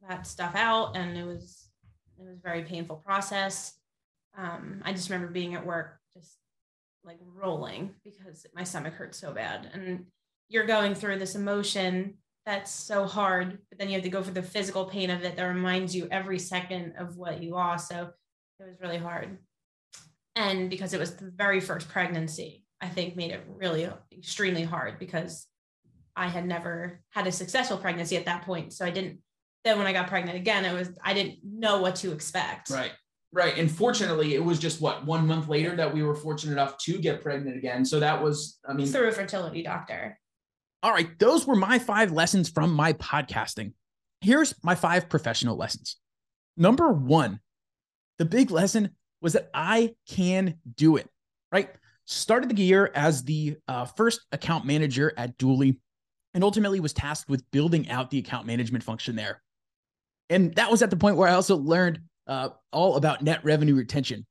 that 0.06 0.26
stuff 0.26 0.54
out, 0.54 0.96
and 0.96 1.16
it 1.16 1.24
was 1.24 1.68
it 2.18 2.24
was 2.24 2.36
a 2.36 2.42
very 2.42 2.62
painful 2.62 2.96
process. 2.96 3.74
Um, 4.36 4.82
I 4.84 4.92
just 4.92 5.08
remember 5.08 5.32
being 5.32 5.54
at 5.54 5.64
work, 5.64 5.98
just 6.12 6.36
like 7.02 7.18
rolling 7.34 7.94
because 8.04 8.46
my 8.54 8.64
stomach 8.64 8.94
hurt 8.94 9.14
so 9.14 9.32
bad, 9.32 9.70
and 9.72 10.04
you're 10.48 10.66
going 10.66 10.94
through 10.94 11.18
this 11.18 11.34
emotion 11.34 12.18
that's 12.44 12.70
so 12.70 13.06
hard, 13.06 13.58
but 13.70 13.78
then 13.78 13.88
you 13.88 13.94
have 13.94 14.04
to 14.04 14.08
go 14.08 14.22
for 14.22 14.30
the 14.30 14.42
physical 14.42 14.84
pain 14.84 15.10
of 15.10 15.24
it 15.24 15.34
that 15.34 15.42
reminds 15.42 15.96
you 15.96 16.06
every 16.12 16.38
second 16.38 16.94
of 16.96 17.16
what 17.16 17.42
you 17.42 17.50
lost. 17.50 17.88
So 17.88 18.10
it 18.60 18.64
was 18.64 18.80
really 18.80 18.98
hard. 18.98 19.38
And 20.36 20.70
because 20.70 20.92
it 20.92 21.00
was 21.00 21.16
the 21.16 21.30
very 21.34 21.60
first 21.60 21.88
pregnancy, 21.88 22.65
I 22.80 22.88
think 22.88 23.16
made 23.16 23.30
it 23.30 23.44
really 23.48 23.88
extremely 24.12 24.62
hard 24.62 24.98
because 24.98 25.46
I 26.14 26.28
had 26.28 26.46
never 26.46 27.00
had 27.10 27.26
a 27.26 27.32
successful 27.32 27.78
pregnancy 27.78 28.16
at 28.16 28.26
that 28.26 28.42
point. 28.42 28.72
So 28.72 28.84
I 28.84 28.90
didn't, 28.90 29.20
then 29.64 29.78
when 29.78 29.86
I 29.86 29.92
got 29.92 30.08
pregnant 30.08 30.36
again, 30.36 30.64
it 30.64 30.72
was, 30.72 30.90
I 31.02 31.14
didn't 31.14 31.38
know 31.42 31.80
what 31.80 31.96
to 31.96 32.12
expect. 32.12 32.70
Right. 32.70 32.92
Right. 33.32 33.58
And 33.58 33.70
fortunately, 33.70 34.34
it 34.34 34.42
was 34.42 34.58
just 34.58 34.80
what 34.80 35.04
one 35.04 35.26
month 35.26 35.48
later 35.48 35.76
that 35.76 35.92
we 35.92 36.02
were 36.02 36.14
fortunate 36.14 36.52
enough 36.52 36.78
to 36.78 36.98
get 36.98 37.22
pregnant 37.22 37.56
again. 37.56 37.84
So 37.84 38.00
that 38.00 38.22
was, 38.22 38.58
I 38.66 38.72
mean, 38.72 38.86
through 38.86 39.08
a 39.08 39.12
fertility 39.12 39.62
doctor. 39.62 40.18
All 40.82 40.92
right. 40.92 41.18
Those 41.18 41.46
were 41.46 41.56
my 41.56 41.78
five 41.78 42.12
lessons 42.12 42.48
from 42.48 42.72
my 42.72 42.92
podcasting. 42.94 43.72
Here's 44.20 44.54
my 44.62 44.74
five 44.74 45.08
professional 45.08 45.56
lessons. 45.56 45.96
Number 46.56 46.92
one, 46.92 47.40
the 48.18 48.24
big 48.24 48.50
lesson 48.50 48.90
was 49.20 49.34
that 49.34 49.50
I 49.52 49.94
can 50.08 50.54
do 50.76 50.96
it, 50.96 51.08
right? 51.52 51.68
Started 52.06 52.50
the 52.50 52.62
year 52.62 52.90
as 52.94 53.24
the 53.24 53.56
uh, 53.68 53.84
first 53.84 54.20
account 54.32 54.64
manager 54.64 55.12
at 55.16 55.36
Dooly 55.38 55.78
and 56.34 56.44
ultimately 56.44 56.80
was 56.80 56.92
tasked 56.92 57.28
with 57.28 57.50
building 57.50 57.90
out 57.90 58.10
the 58.10 58.18
account 58.18 58.46
management 58.46 58.84
function 58.84 59.16
there. 59.16 59.42
And 60.30 60.54
that 60.54 60.70
was 60.70 60.82
at 60.82 60.90
the 60.90 60.96
point 60.96 61.16
where 61.16 61.28
I 61.28 61.34
also 61.34 61.56
learned 61.56 62.00
uh, 62.26 62.50
all 62.72 62.96
about 62.96 63.22
net 63.22 63.44
revenue 63.44 63.74
retention. 63.74 64.26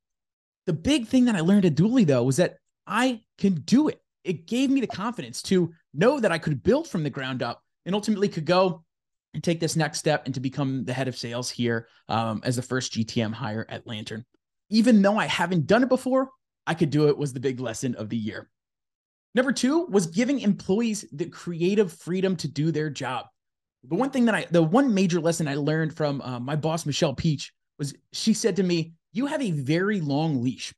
The 0.68 0.74
big 0.74 1.08
thing 1.08 1.26
that 1.26 1.36
I 1.36 1.42
learned 1.42 1.66
at 1.66 1.76
Dooly, 1.76 2.06
though, 2.06 2.24
was 2.24 2.38
that 2.38 2.58
I 2.88 3.22
can 3.38 3.56
do 3.56 3.88
it. 3.88 4.02
It 4.24 4.48
gave 4.48 4.70
me 4.70 4.82
the 4.82 4.88
confidence 4.88 5.42
to 5.44 5.72
know 5.94 6.20
that 6.20 6.32
I 6.32 6.38
could 6.38 6.64
build 6.64 6.88
from 6.88 7.04
the 7.04 7.10
ground 7.10 7.44
up 7.44 7.62
and 7.86 7.94
ultimately 7.94 8.28
could 8.28 8.46
go 8.46 8.84
and 9.34 9.44
take 9.44 9.60
this 9.60 9.76
next 9.76 10.00
step 10.00 10.26
and 10.26 10.34
to 10.34 10.40
become 10.40 10.86
the 10.86 10.94
head 10.94 11.08
of 11.08 11.18
sales 11.18 11.50
here 11.50 11.88
um, 12.08 12.42
as 12.44 12.56
the 12.56 12.62
first 12.62 12.94
GTM 12.94 13.34
hire 13.34 13.66
at 13.70 13.86
Lantern. 13.86 14.26
Even 14.70 15.02
though 15.02 15.18
I 15.18 15.26
haven't 15.26 15.68
done 15.68 15.84
it 15.84 15.90
before, 15.90 16.30
I 16.68 16.74
could 16.74 16.90
do 16.90 17.08
it 17.10 17.18
was 17.18 17.34
the 17.34 17.40
big 17.40 17.60
lesson 17.60 17.96
of 17.96 18.10
the 18.10 18.18
year. 18.18 18.50
Number 19.34 19.52
two 19.52 19.86
was 19.88 20.08
giving 20.08 20.40
employees 20.40 21.06
the 21.12 21.26
creative 21.26 21.92
freedom 21.92 22.36
to 22.38 22.48
do 22.48 22.72
their 22.72 22.90
job. 22.90 23.28
The 23.84 23.96
one 23.96 24.10
thing 24.10 24.26
that 24.26 24.36
I, 24.36 24.48
the 24.50 24.64
one 24.64 24.94
major 24.94 25.20
lesson 25.20 25.48
I 25.48 25.56
learned 25.56 25.96
from 25.96 26.22
uh, 26.22 26.40
my 26.40 26.56
boss, 26.56 26.86
Michelle 26.86 27.14
Peach, 27.14 27.54
was 27.78 27.94
she 28.14 28.34
said 28.34 28.56
to 28.56 28.64
me, 28.64 28.94
You 29.12 29.26
have 29.28 29.42
a 29.42 29.52
very 29.52 30.02
long 30.02 30.42
leash. 30.42 30.74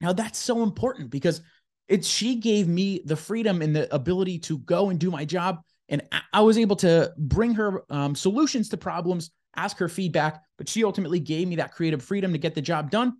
Now, 0.00 0.12
that's 0.12 0.38
so 0.38 0.62
important 0.62 1.10
because 1.10 1.42
it's 1.88 2.08
she 2.08 2.36
gave 2.36 2.68
me 2.68 3.02
the 3.04 3.16
freedom 3.16 3.62
and 3.62 3.76
the 3.76 3.92
ability 3.94 4.38
to 4.40 4.58
go 4.58 4.88
and 4.88 4.98
do 4.98 5.10
my 5.10 5.24
job. 5.24 5.60
And 5.88 6.02
I 6.32 6.40
was 6.40 6.56
able 6.56 6.76
to 6.76 7.12
bring 7.18 7.54
her 7.54 7.82
um, 7.90 8.14
solutions 8.14 8.68
to 8.70 8.76
problems, 8.76 9.30
ask 9.56 9.76
her 9.78 9.88
feedback, 9.88 10.42
but 10.56 10.68
she 10.68 10.84
ultimately 10.84 11.20
gave 11.20 11.48
me 11.48 11.56
that 11.56 11.72
creative 11.72 12.02
freedom 12.02 12.32
to 12.32 12.38
get 12.38 12.54
the 12.54 12.62
job 12.62 12.90
done. 12.90 13.18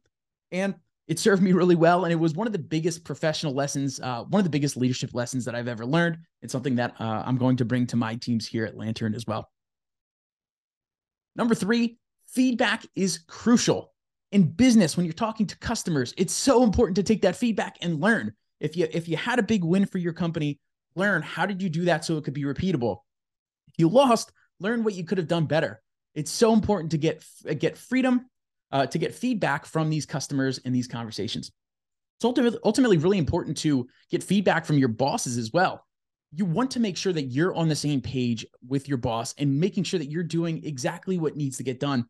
And 0.53 0.77
it 1.11 1.19
served 1.19 1.43
me 1.43 1.53
really 1.53 1.75
well. 1.75 2.05
And 2.05 2.13
it 2.13 2.17
was 2.17 2.35
one 2.35 2.47
of 2.47 2.53
the 2.53 2.59
biggest 2.61 3.03
professional 3.03 3.53
lessons, 3.53 3.99
uh, 3.99 4.23
one 4.29 4.39
of 4.39 4.45
the 4.45 4.51
biggest 4.51 4.77
leadership 4.77 5.11
lessons 5.13 5.45
that 5.45 5.57
I've 5.57 5.67
ever 5.67 5.85
learned. 5.85 6.19
It's 6.41 6.53
something 6.53 6.77
that 6.77 6.95
uh, 7.01 7.25
I'm 7.27 7.37
going 7.37 7.57
to 7.57 7.65
bring 7.65 7.89
to 7.89 7.97
my 7.97 8.15
teams 8.15 8.47
here 8.47 8.65
at 8.65 8.77
Lantern 8.77 9.17
as 9.17 9.27
well. 9.27 9.51
Number 11.35 11.57
three, 11.57 11.99
feedback 12.29 12.87
is 12.95 13.19
crucial. 13.27 13.93
In 14.31 14.45
business, 14.53 14.97
when 14.97 15.05
you're 15.05 15.13
talking 15.13 15.49
to 15.49 15.59
customers, 15.59 16.15
it's 16.17 16.33
so 16.33 16.63
important 16.63 16.95
to 16.95 17.03
take 17.03 17.23
that 17.23 17.35
feedback 17.35 17.77
and 17.83 18.01
learn. 18.01 18.33
If 18.61 18.77
you 18.77 18.87
if 18.93 19.09
you 19.09 19.17
had 19.17 19.41
a 19.41 19.43
big 19.43 19.65
win 19.65 19.87
for 19.87 19.99
your 19.99 20.13
company, 20.13 20.61
learn 20.95 21.23
how 21.23 21.45
did 21.45 21.61
you 21.61 21.69
do 21.69 21.87
that 21.87 22.05
so 22.05 22.19
it 22.19 22.25
could 22.25 22.35
be 22.35 22.45
repeatable. 22.45 22.99
If 23.67 23.75
you 23.79 23.89
lost, 23.89 24.31
learn 24.61 24.85
what 24.85 24.95
you 24.95 25.03
could 25.03 25.19
have 25.19 25.27
done 25.27 25.47
better. 25.47 25.83
It's 26.15 26.31
so 26.31 26.53
important 26.53 26.93
to 26.93 26.99
get 26.99 27.25
get 27.59 27.77
freedom 27.77 28.27
uh, 28.73 28.87
to 28.87 28.99
get 28.99 29.15
feedback 29.15 29.67
from 29.67 29.91
these 29.91 30.07
customers 30.07 30.59
in 30.59 30.73
these 30.73 30.87
conversations. 30.87 31.51
It's 32.19 32.25
ultimately, 32.25 32.59
ultimately 32.65 32.99
really 32.99 33.19
important 33.19 33.57
to 33.59 33.89
get 34.11 34.23
feedback 34.23 34.67
from 34.67 34.79
your 34.79 34.89
bosses 34.89 35.39
as 35.39 35.53
well. 35.53 35.85
You 36.33 36.45
want 36.45 36.71
to 36.73 36.81
make 36.81 36.97
sure 36.97 37.13
that 37.13 37.25
you're 37.25 37.55
on 37.55 37.69
the 37.69 37.77
same 37.77 38.01
page 38.01 38.47
with 38.67 38.89
your 38.89 38.99
boss 38.99 39.35
and 39.39 39.59
making 39.59 39.85
sure 39.85 39.99
that 39.99 40.11
you're 40.11 40.23
doing 40.23 40.65
exactly 40.65 41.19
what 41.19 41.37
needs 41.37 41.57
to 41.57 41.63
get 41.63 41.81
done. 41.81 42.07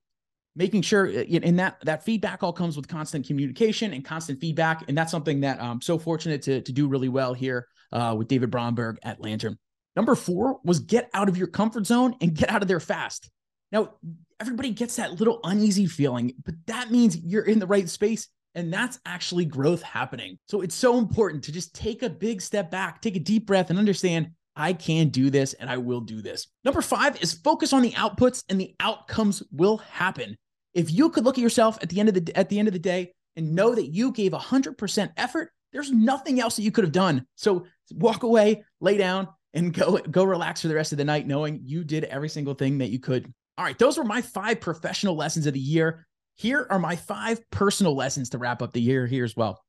Making 0.56 0.82
sure, 0.82 1.06
and 1.06 1.58
that 1.60 1.76
that 1.84 2.02
feedback 2.02 2.42
all 2.42 2.52
comes 2.52 2.76
with 2.76 2.88
constant 2.88 3.24
communication 3.24 3.94
and 3.94 4.04
constant 4.04 4.40
feedback, 4.40 4.84
and 4.88 4.98
that's 4.98 5.12
something 5.12 5.40
that 5.42 5.62
I'm 5.62 5.80
so 5.80 5.96
fortunate 5.96 6.42
to 6.42 6.60
to 6.60 6.72
do 6.72 6.88
really 6.88 7.08
well 7.08 7.34
here 7.34 7.68
uh, 7.92 8.16
with 8.18 8.26
David 8.26 8.50
Bromberg 8.50 8.98
at 9.04 9.20
Lantern. 9.20 9.56
Number 9.94 10.16
four 10.16 10.58
was 10.64 10.80
get 10.80 11.08
out 11.14 11.28
of 11.28 11.36
your 11.36 11.46
comfort 11.46 11.86
zone 11.86 12.16
and 12.20 12.34
get 12.34 12.50
out 12.50 12.62
of 12.62 12.68
there 12.68 12.80
fast. 12.80 13.30
Now, 13.72 13.94
everybody 14.40 14.70
gets 14.70 14.96
that 14.96 15.18
little 15.18 15.40
uneasy 15.44 15.86
feeling, 15.86 16.34
but 16.44 16.54
that 16.66 16.90
means 16.90 17.16
you're 17.16 17.44
in 17.44 17.58
the 17.58 17.66
right 17.66 17.88
space. 17.88 18.28
And 18.56 18.72
that's 18.72 18.98
actually 19.06 19.44
growth 19.44 19.80
happening. 19.82 20.36
So 20.48 20.60
it's 20.60 20.74
so 20.74 20.98
important 20.98 21.44
to 21.44 21.52
just 21.52 21.72
take 21.72 22.02
a 22.02 22.10
big 22.10 22.42
step 22.42 22.68
back, 22.68 23.00
take 23.00 23.14
a 23.14 23.20
deep 23.20 23.46
breath, 23.46 23.70
and 23.70 23.78
understand 23.78 24.30
I 24.56 24.72
can 24.72 25.08
do 25.08 25.30
this 25.30 25.52
and 25.54 25.70
I 25.70 25.76
will 25.76 26.00
do 26.00 26.20
this. 26.20 26.48
Number 26.64 26.82
five 26.82 27.20
is 27.22 27.32
focus 27.32 27.72
on 27.72 27.82
the 27.82 27.92
outputs 27.92 28.44
and 28.48 28.60
the 28.60 28.74
outcomes 28.80 29.42
will 29.52 29.78
happen. 29.78 30.36
If 30.74 30.90
you 30.90 31.10
could 31.10 31.24
look 31.24 31.38
at 31.38 31.42
yourself 31.42 31.78
at 31.82 31.88
the 31.88 32.00
end 32.00 32.08
of 32.08 32.14
the 32.14 32.36
at 32.36 32.48
the 32.48 32.58
end 32.58 32.68
of 32.68 32.74
the 32.74 32.80
day 32.80 33.12
and 33.36 33.54
know 33.54 33.74
that 33.74 33.88
you 33.88 34.12
gave 34.12 34.32
100% 34.32 35.12
effort, 35.16 35.52
there's 35.72 35.90
nothing 35.90 36.40
else 36.40 36.56
that 36.56 36.62
you 36.62 36.72
could 36.72 36.84
have 36.84 36.92
done. 36.92 37.26
So 37.36 37.66
walk 37.92 38.22
away, 38.22 38.64
lay 38.80 38.96
down, 38.96 39.28
and 39.54 39.72
go 39.72 39.98
go 39.98 40.24
relax 40.24 40.62
for 40.62 40.68
the 40.68 40.74
rest 40.74 40.92
of 40.92 40.98
the 40.98 41.04
night 41.04 41.26
knowing 41.26 41.60
you 41.64 41.84
did 41.84 42.04
every 42.04 42.28
single 42.28 42.54
thing 42.54 42.78
that 42.78 42.90
you 42.90 42.98
could. 42.98 43.32
All 43.58 43.64
right, 43.64 43.78
those 43.78 43.98
were 43.98 44.04
my 44.04 44.22
five 44.22 44.60
professional 44.60 45.16
lessons 45.16 45.46
of 45.46 45.54
the 45.54 45.60
year. 45.60 46.06
Here 46.36 46.66
are 46.70 46.78
my 46.78 46.96
five 46.96 47.38
personal 47.50 47.94
lessons 47.94 48.30
to 48.30 48.38
wrap 48.38 48.62
up 48.62 48.72
the 48.72 48.80
year 48.80 49.06
here 49.06 49.24
as 49.24 49.36
well. 49.36 49.62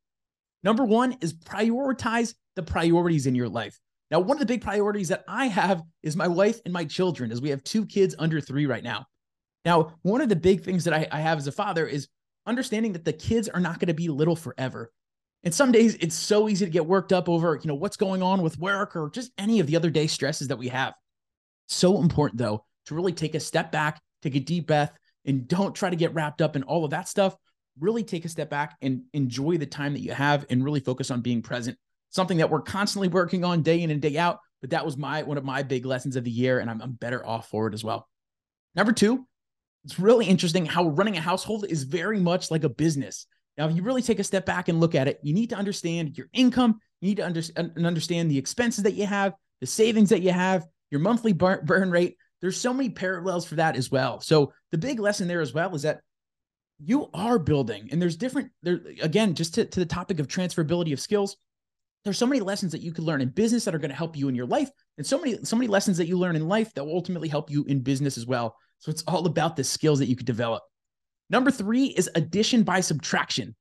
Number 0.64 0.86
one 0.86 1.18
is 1.22 1.34
prioritize 1.34 2.34
the 2.56 2.64
priorities 2.64 3.28
in 3.28 3.36
your 3.36 3.50
life. 3.50 3.80
Now, 4.10 4.20
one 4.20 4.38
of 4.38 4.40
the 4.40 4.46
big 4.46 4.62
priorities 4.62 5.10
that 5.10 5.24
I 5.28 5.48
have 5.48 5.82
is 6.04 6.16
my 6.16 6.28
wife 6.28 6.60
and 6.66 6.74
my 6.74 6.86
children, 6.86 7.32
as 7.32 7.42
we 7.42 7.50
have 7.50 7.64
two 7.64 7.86
kids 7.86 8.16
under 8.20 8.40
three 8.40 8.66
right 8.66 8.84
now. 8.84 9.06
Now, 9.66 9.96
one 10.02 10.22
of 10.22 10.30
the 10.30 10.36
big 10.36 10.64
things 10.64 10.84
that 10.84 10.94
I, 10.94 11.08
I 11.12 11.22
have 11.22 11.38
as 11.38 11.48
a 11.48 11.52
father 11.52 11.86
is 11.86 12.08
understanding 12.46 12.94
that 12.94 13.06
the 13.06 13.14
kids 13.14 13.48
are 13.50 13.60
not 13.60 13.80
going 13.80 13.88
to 13.88 13.94
be 13.94 14.10
little 14.10 14.36
forever. 14.36 14.92
And 15.44 15.54
some 15.54 15.72
days 15.72 15.96
it's 15.96 16.16
so 16.16 16.50
easy 16.50 16.66
to 16.66 16.72
get 16.72 16.86
worked 16.86 17.14
up 17.14 17.28
over, 17.28 17.60
you 17.62 17.68
know, 17.68 17.76
what's 17.76 17.98
going 17.98 18.22
on 18.22 18.42
with 18.42 18.60
work 18.60 18.96
or 18.96 19.10
just 19.10 19.32
any 19.38 19.60
of 19.60 19.68
the 19.68 19.76
other 19.76 19.90
day 19.90 20.08
stresses 20.08 20.50
that 20.50 20.58
we 20.58 20.68
have. 20.68 20.94
So 21.68 22.00
important 22.00 22.40
though 22.40 22.66
to 22.86 22.96
really 22.96 23.14
take 23.14 23.36
a 23.36 23.40
step 23.40 23.72
back, 23.72 24.02
take 24.22 24.36
a 24.36 24.40
deep 24.40 24.68
breath, 24.68 24.92
and 25.26 25.48
don't 25.48 25.76
try 25.76 25.90
to 25.90 25.96
get 25.96 26.14
wrapped 26.14 26.42
up 26.42 26.56
in 26.56 26.64
all 26.64 26.84
of 26.84 26.92
that 26.92 27.08
stuff. 27.08 27.36
Really 27.80 28.04
take 28.04 28.26
a 28.26 28.30
step 28.30 28.50
back 28.50 28.76
and 28.82 29.04
enjoy 29.14 29.58
the 29.58 29.66
time 29.66 29.94
that 29.94 30.02
you 30.02 30.14
have 30.14 30.46
and 30.50 30.64
really 30.64 30.80
focus 30.80 31.12
on 31.12 31.22
being 31.22 31.42
present. 31.42 31.78
Something 32.10 32.40
that 32.40 32.50
we're 32.50 32.62
constantly 32.62 33.08
working 33.08 33.46
on 33.46 33.62
day 33.62 33.82
in 33.82 33.92
and 33.92 34.02
day 34.02 34.18
out. 34.18 34.40
But 34.60 34.72
that 34.72 34.86
was 34.86 34.96
my 34.98 35.24
one 35.24 35.38
of 35.38 35.44
my 35.44 35.64
big 35.64 35.86
lessons 35.86 36.16
of 36.16 36.24
the 36.24 36.32
year, 36.32 36.60
and 36.60 36.70
I'm, 36.70 36.82
I'm 36.82 36.92
better 36.92 37.26
off 37.26 37.50
for 37.50 37.68
it 37.68 37.74
as 37.74 37.84
well. 37.84 38.08
Number 38.76 38.92
two, 38.92 39.26
it's 39.84 40.00
really 40.00 40.28
interesting 40.28 40.66
how 40.66 40.90
running 40.90 41.18
a 41.18 41.22
household 41.22 41.66
is 41.68 41.84
very 41.84 42.20
much 42.20 42.52
like 42.52 42.64
a 42.64 42.70
business. 42.70 43.26
Now, 43.58 43.68
if 43.68 43.76
you 43.76 43.82
really 43.82 44.02
take 44.02 44.20
a 44.20 44.24
step 44.24 44.46
back 44.46 44.70
and 44.70 44.80
look 44.80 44.96
at 44.96 45.08
it, 45.08 45.20
you 45.24 45.34
need 45.34 45.50
to 45.50 45.56
understand 45.56 46.18
your 46.18 46.28
income. 46.34 46.80
You 47.00 47.10
need 47.10 47.18
to 47.18 47.26
under, 47.26 47.42
understand 47.88 48.30
the 48.30 48.38
expenses 48.38 48.84
that 48.84 48.94
you 48.94 49.06
have, 49.06 49.34
the 49.60 49.68
savings 49.68 50.10
that 50.10 50.22
you 50.22 50.32
have, 50.32 50.66
your 50.92 51.02
monthly 51.02 51.34
burn, 51.34 51.66
burn 51.66 51.90
rate. 51.90 52.18
There's 52.42 52.60
so 52.60 52.74
many 52.74 52.90
parallels 52.90 53.46
for 53.46 53.56
that 53.56 53.76
as 53.76 53.92
well. 53.92 54.20
So 54.20 54.54
the 54.72 54.78
big 54.78 55.00
lesson 55.00 55.28
there 55.28 55.42
as 55.42 55.54
well 55.54 55.74
is 55.76 55.84
that 55.84 56.02
you 56.84 57.10
are 57.14 57.38
building, 57.38 57.90
and 57.92 58.02
there's 58.02 58.16
different 58.16 58.50
there 58.64 58.82
again, 59.02 59.36
just 59.36 59.54
to, 59.56 59.66
to 59.66 59.80
the 59.80 59.86
topic 59.86 60.20
of 60.20 60.28
transferability 60.28 60.94
of 60.94 61.00
skills. 61.00 61.38
There's 62.04 62.18
so 62.18 62.26
many 62.26 62.42
lessons 62.42 62.72
that 62.72 62.82
you 62.82 62.92
could 62.92 63.04
learn 63.04 63.22
in 63.22 63.30
business 63.30 63.66
that 63.66 63.76
are 63.76 63.80
going 63.80 63.92
to 63.92 63.96
help 63.96 64.18
you 64.18 64.28
in 64.28 64.34
your 64.34 64.48
life, 64.48 64.72
and 64.98 65.06
so 65.06 65.20
many 65.20 65.38
so 65.44 65.56
many 65.56 65.68
lessons 65.68 65.98
that 65.98 66.08
you 66.08 66.18
learn 66.18 66.36
in 66.36 66.48
life 66.48 66.74
that 66.74 66.84
will 66.84 66.96
ultimately 66.96 67.28
help 67.28 67.52
you 67.52 67.64
in 67.66 67.82
business 67.82 68.18
as 68.18 68.26
well. 68.26 68.56
So 68.80 68.90
it's 68.90 69.04
all 69.08 69.28
about 69.28 69.56
the 69.56 69.64
skills 69.64 70.00
that 70.00 70.08
you 70.08 70.16
could 70.16 70.26
develop. 70.26 70.64
Number 71.30 71.52
three 71.52 71.86
is 71.86 72.10
addition 72.16 72.64
by 72.64 72.82
subtraction. 72.82 73.56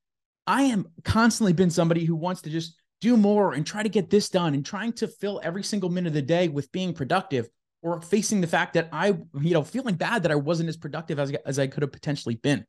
I 0.46 0.62
am 0.62 0.86
constantly 1.04 1.52
been 1.52 1.70
somebody 1.70 2.06
who 2.06 2.16
wants 2.16 2.40
to 2.42 2.50
just 2.50 2.74
do 3.02 3.18
more 3.18 3.52
and 3.52 3.66
try 3.66 3.82
to 3.82 3.88
get 3.90 4.08
this 4.08 4.30
done 4.30 4.54
and 4.54 4.64
trying 4.64 4.94
to 4.94 5.06
fill 5.06 5.40
every 5.44 5.62
single 5.62 5.90
minute 5.90 6.08
of 6.08 6.14
the 6.14 6.22
day 6.22 6.48
with 6.48 6.72
being 6.72 6.94
productive 6.94 7.48
or 7.82 8.00
facing 8.00 8.40
the 8.40 8.46
fact 8.46 8.74
that 8.74 8.88
I, 8.92 9.08
you 9.40 9.54
know, 9.54 9.62
feeling 9.62 9.94
bad 9.94 10.22
that 10.22 10.32
I 10.32 10.36
wasn't 10.36 10.68
as 10.68 10.76
productive 10.76 11.18
as, 11.18 11.32
as 11.46 11.58
I 11.58 11.66
could 11.66 11.82
have 11.82 11.92
potentially 11.92 12.34
been. 12.36 12.66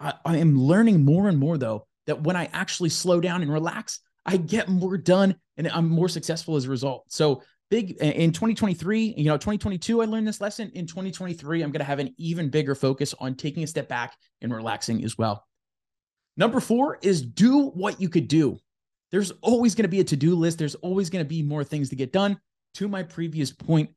I, 0.00 0.14
I 0.24 0.36
am 0.38 0.58
learning 0.58 1.04
more 1.04 1.28
and 1.28 1.38
more 1.38 1.58
though 1.58 1.86
that 2.06 2.22
when 2.22 2.36
I 2.36 2.48
actually 2.52 2.88
slow 2.88 3.20
down 3.20 3.42
and 3.42 3.52
relax, 3.52 4.00
I 4.24 4.36
get 4.36 4.68
more 4.68 4.96
done 4.96 5.36
and 5.56 5.68
I'm 5.68 5.88
more 5.88 6.08
successful 6.08 6.56
as 6.56 6.64
a 6.64 6.70
result. 6.70 7.04
So 7.08 7.42
big 7.70 7.92
in 8.02 8.32
2023 8.32 9.14
you 9.16 9.24
know 9.24 9.38
2022 9.38 10.02
i 10.02 10.04
learned 10.04 10.28
this 10.28 10.40
lesson. 10.42 10.70
In 10.74 10.86
2023 10.86 11.62
i'm 11.62 11.70
going 11.70 11.80
to 11.80 11.84
have 11.84 12.00
an 12.00 12.14
even 12.18 12.50
bigger 12.50 12.74
focus 12.74 13.14
on 13.18 13.34
taking 13.34 13.62
a 13.62 13.66
step 13.66 13.88
back 13.88 14.14
and 14.40 14.52
relaxing 14.54 15.04
as 15.04 15.16
well. 15.16 15.46
Number 16.36 16.60
four 16.60 16.98
is 17.02 17.22
do 17.22 17.68
what 17.68 18.00
you 18.00 18.08
could 18.08 18.28
do. 18.28 18.58
There's 19.10 19.30
always 19.42 19.74
going 19.74 19.84
to 19.84 19.88
be 19.88 20.00
a 20.00 20.04
to-do 20.04 20.34
list. 20.34 20.58
There's 20.58 20.74
always 20.76 21.10
going 21.10 21.24
to 21.24 21.28
be 21.28 21.42
more 21.42 21.64
things 21.64 21.90
to 21.90 21.96
get 21.96 22.12
done. 22.12 22.38
To 22.76 22.88
my 22.88 23.02
previous 23.02 23.52
point 23.52 23.90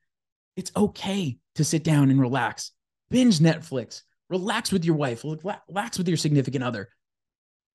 it's 0.55 0.71
okay 0.75 1.37
to 1.55 1.63
sit 1.63 1.83
down 1.83 2.09
and 2.09 2.19
relax 2.19 2.71
binge 3.09 3.39
netflix 3.39 4.01
relax 4.29 4.71
with 4.71 4.85
your 4.85 4.95
wife 4.95 5.23
relax 5.23 5.97
with 5.97 6.07
your 6.07 6.17
significant 6.17 6.63
other 6.63 6.89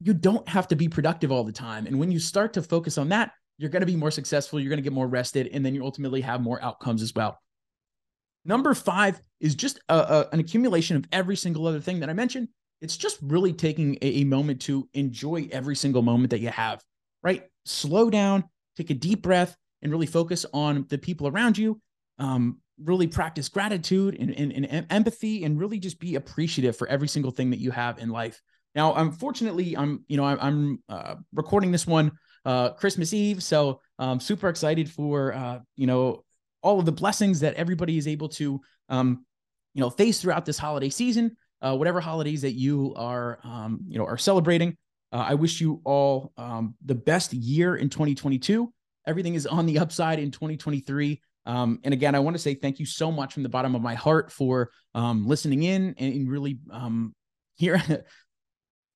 you 0.00 0.14
don't 0.14 0.48
have 0.48 0.66
to 0.68 0.76
be 0.76 0.88
productive 0.88 1.30
all 1.30 1.44
the 1.44 1.52
time 1.52 1.86
and 1.86 1.98
when 1.98 2.10
you 2.10 2.18
start 2.18 2.52
to 2.52 2.62
focus 2.62 2.98
on 2.98 3.08
that 3.10 3.32
you're 3.60 3.68
going 3.68 3.80
to 3.80 3.86
be 3.86 3.94
more 3.94 4.10
successful, 4.10 4.58
you're 4.58 4.70
going 4.70 4.78
to 4.78 4.82
get 4.82 4.94
more 4.94 5.06
rested, 5.06 5.50
and 5.52 5.64
then 5.64 5.74
you 5.74 5.84
ultimately 5.84 6.22
have 6.22 6.40
more 6.40 6.62
outcomes 6.64 7.02
as 7.02 7.14
well. 7.14 7.38
Number 8.46 8.72
five 8.72 9.20
is 9.38 9.54
just 9.54 9.78
a, 9.90 9.94
a, 9.94 10.28
an 10.32 10.40
accumulation 10.40 10.96
of 10.96 11.04
every 11.12 11.36
single 11.36 11.66
other 11.66 11.78
thing 11.78 12.00
that 12.00 12.08
I 12.08 12.14
mentioned. 12.14 12.48
It's 12.80 12.96
just 12.96 13.18
really 13.20 13.52
taking 13.52 13.98
a, 14.00 14.22
a 14.22 14.24
moment 14.24 14.62
to 14.62 14.88
enjoy 14.94 15.46
every 15.52 15.76
single 15.76 16.00
moment 16.00 16.30
that 16.30 16.40
you 16.40 16.48
have, 16.48 16.82
right? 17.22 17.42
Slow 17.66 18.08
down, 18.08 18.44
take 18.78 18.88
a 18.88 18.94
deep 18.94 19.20
breath, 19.20 19.54
and 19.82 19.92
really 19.92 20.06
focus 20.06 20.46
on 20.54 20.86
the 20.88 20.96
people 20.96 21.28
around 21.28 21.58
you. 21.58 21.78
Um, 22.18 22.60
really 22.82 23.06
practice 23.06 23.48
gratitude 23.48 24.16
and, 24.18 24.30
and, 24.30 24.66
and, 24.66 24.86
empathy 24.90 25.44
and 25.44 25.58
really 25.58 25.78
just 25.78 26.00
be 26.00 26.14
appreciative 26.14 26.76
for 26.76 26.86
every 26.88 27.08
single 27.08 27.30
thing 27.30 27.50
that 27.50 27.60
you 27.60 27.70
have 27.70 27.98
in 27.98 28.10
life. 28.10 28.40
Now, 28.74 28.94
unfortunately, 28.94 29.76
I'm, 29.76 30.04
you 30.08 30.16
know, 30.16 30.24
I'm, 30.24 30.38
I'm 30.40 30.82
uh, 30.88 31.14
recording 31.34 31.72
this 31.72 31.86
one 31.86 32.12
uh, 32.44 32.70
Christmas 32.70 33.12
Eve. 33.12 33.42
So 33.42 33.80
I'm 33.98 34.20
super 34.20 34.48
excited 34.48 34.90
for, 34.90 35.34
uh, 35.34 35.58
you 35.76 35.86
know, 35.86 36.24
all 36.62 36.78
of 36.78 36.86
the 36.86 36.92
blessings 36.92 37.40
that 37.40 37.54
everybody 37.54 37.98
is 37.98 38.06
able 38.06 38.28
to, 38.28 38.60
um, 38.88 39.24
you 39.74 39.80
know, 39.80 39.90
face 39.90 40.20
throughout 40.20 40.44
this 40.44 40.58
holiday 40.58 40.90
season, 40.90 41.36
uh, 41.62 41.76
whatever 41.76 42.00
holidays 42.00 42.42
that 42.42 42.52
you 42.52 42.94
are, 42.96 43.38
um, 43.44 43.80
you 43.88 43.98
know, 43.98 44.04
are 44.04 44.18
celebrating. 44.18 44.76
Uh, 45.12 45.26
I 45.28 45.34
wish 45.34 45.60
you 45.60 45.80
all 45.84 46.32
um, 46.36 46.74
the 46.84 46.94
best 46.94 47.32
year 47.32 47.76
in 47.76 47.88
2022. 47.88 48.72
Everything 49.06 49.34
is 49.34 49.46
on 49.46 49.66
the 49.66 49.78
upside 49.78 50.18
in 50.18 50.30
2023. 50.30 51.20
Um, 51.46 51.81
and 51.85 51.94
again, 51.94 52.14
I 52.14 52.20
want 52.20 52.37
to 52.37 52.42
say 52.42 52.55
thank 52.55 52.79
you 52.79 52.87
so 52.87 53.11
much 53.11 53.35
from 53.35 53.42
the 53.42 53.48
bottom 53.48 53.74
of 53.74 53.83
my 53.83 53.94
heart 53.94 54.31
for 54.31 54.70
um, 54.94 55.26
listening 55.26 55.62
in 55.62 55.94
and, 55.98 56.31
really 56.31 56.59
um, 56.70 57.14
here 57.57 57.81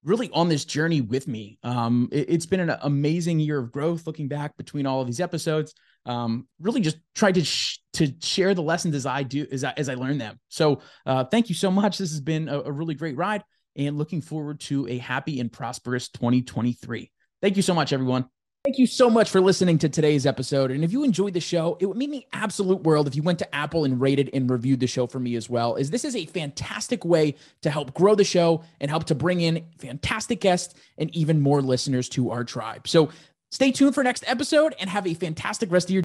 really 0.04 0.30
on 0.32 0.48
this 0.48 0.64
journey 0.64 1.00
with 1.00 1.26
me. 1.26 1.58
Um, 1.62 2.08
it, 2.12 2.30
has 2.30 2.46
been 2.46 2.60
an 2.60 2.76
amazing 2.82 3.40
year 3.40 3.58
of 3.58 3.72
growth 3.72 4.06
looking 4.06 4.28
back 4.28 4.56
between 4.56 4.86
all 4.86 5.00
of 5.00 5.06
these 5.06 5.20
episodes. 5.20 5.74
Um, 6.06 6.46
really 6.60 6.82
just 6.82 6.98
tried 7.14 7.34
to 7.36 7.44
sh- 7.44 7.78
to 7.94 8.12
share 8.20 8.54
the 8.54 8.62
lessons 8.62 8.94
as 8.94 9.06
I 9.06 9.22
do 9.22 9.46
as 9.50 9.64
I, 9.64 9.72
as 9.76 9.88
I 9.88 9.94
learn 9.94 10.18
them. 10.18 10.38
So 10.48 10.82
uh, 11.06 11.24
thank 11.24 11.48
you 11.48 11.54
so 11.54 11.70
much. 11.70 11.96
This 11.96 12.10
has 12.10 12.20
been 12.20 12.48
a, 12.48 12.60
a 12.60 12.72
really 12.72 12.94
great 12.94 13.16
ride 13.16 13.42
and 13.76 13.96
looking 13.96 14.20
forward 14.20 14.60
to 14.60 14.86
a 14.88 14.98
happy 14.98 15.40
and 15.40 15.50
prosperous 15.50 16.08
2023. 16.10 17.10
Thank 17.40 17.56
you 17.56 17.62
so 17.62 17.74
much, 17.74 17.92
everyone. 17.92 18.26
Thank 18.64 18.78
you 18.78 18.86
so 18.86 19.10
much 19.10 19.28
for 19.28 19.42
listening 19.42 19.76
to 19.80 19.90
today's 19.90 20.24
episode. 20.24 20.70
And 20.70 20.82
if 20.82 20.90
you 20.90 21.04
enjoyed 21.04 21.34
the 21.34 21.40
show, 21.40 21.76
it 21.80 21.86
would 21.86 21.98
mean 21.98 22.10
the 22.10 22.26
absolute 22.32 22.82
world 22.82 23.06
if 23.06 23.14
you 23.14 23.22
went 23.22 23.38
to 23.40 23.54
Apple 23.54 23.84
and 23.84 24.00
rated 24.00 24.30
and 24.32 24.48
reviewed 24.48 24.80
the 24.80 24.86
show 24.86 25.06
for 25.06 25.20
me 25.20 25.36
as 25.36 25.50
well, 25.50 25.76
as 25.76 25.90
this 25.90 26.02
is 26.02 26.16
a 26.16 26.24
fantastic 26.24 27.04
way 27.04 27.34
to 27.60 27.68
help 27.68 27.92
grow 27.92 28.14
the 28.14 28.24
show 28.24 28.64
and 28.80 28.90
help 28.90 29.04
to 29.04 29.14
bring 29.14 29.42
in 29.42 29.66
fantastic 29.76 30.40
guests 30.40 30.74
and 30.96 31.14
even 31.14 31.42
more 31.42 31.60
listeners 31.60 32.08
to 32.08 32.30
our 32.30 32.42
tribe. 32.42 32.88
So 32.88 33.10
stay 33.50 33.70
tuned 33.70 33.94
for 33.94 34.02
next 34.02 34.24
episode 34.26 34.74
and 34.80 34.88
have 34.88 35.06
a 35.06 35.12
fantastic 35.12 35.70
rest 35.70 35.90
of 35.90 35.92
your 35.92 36.02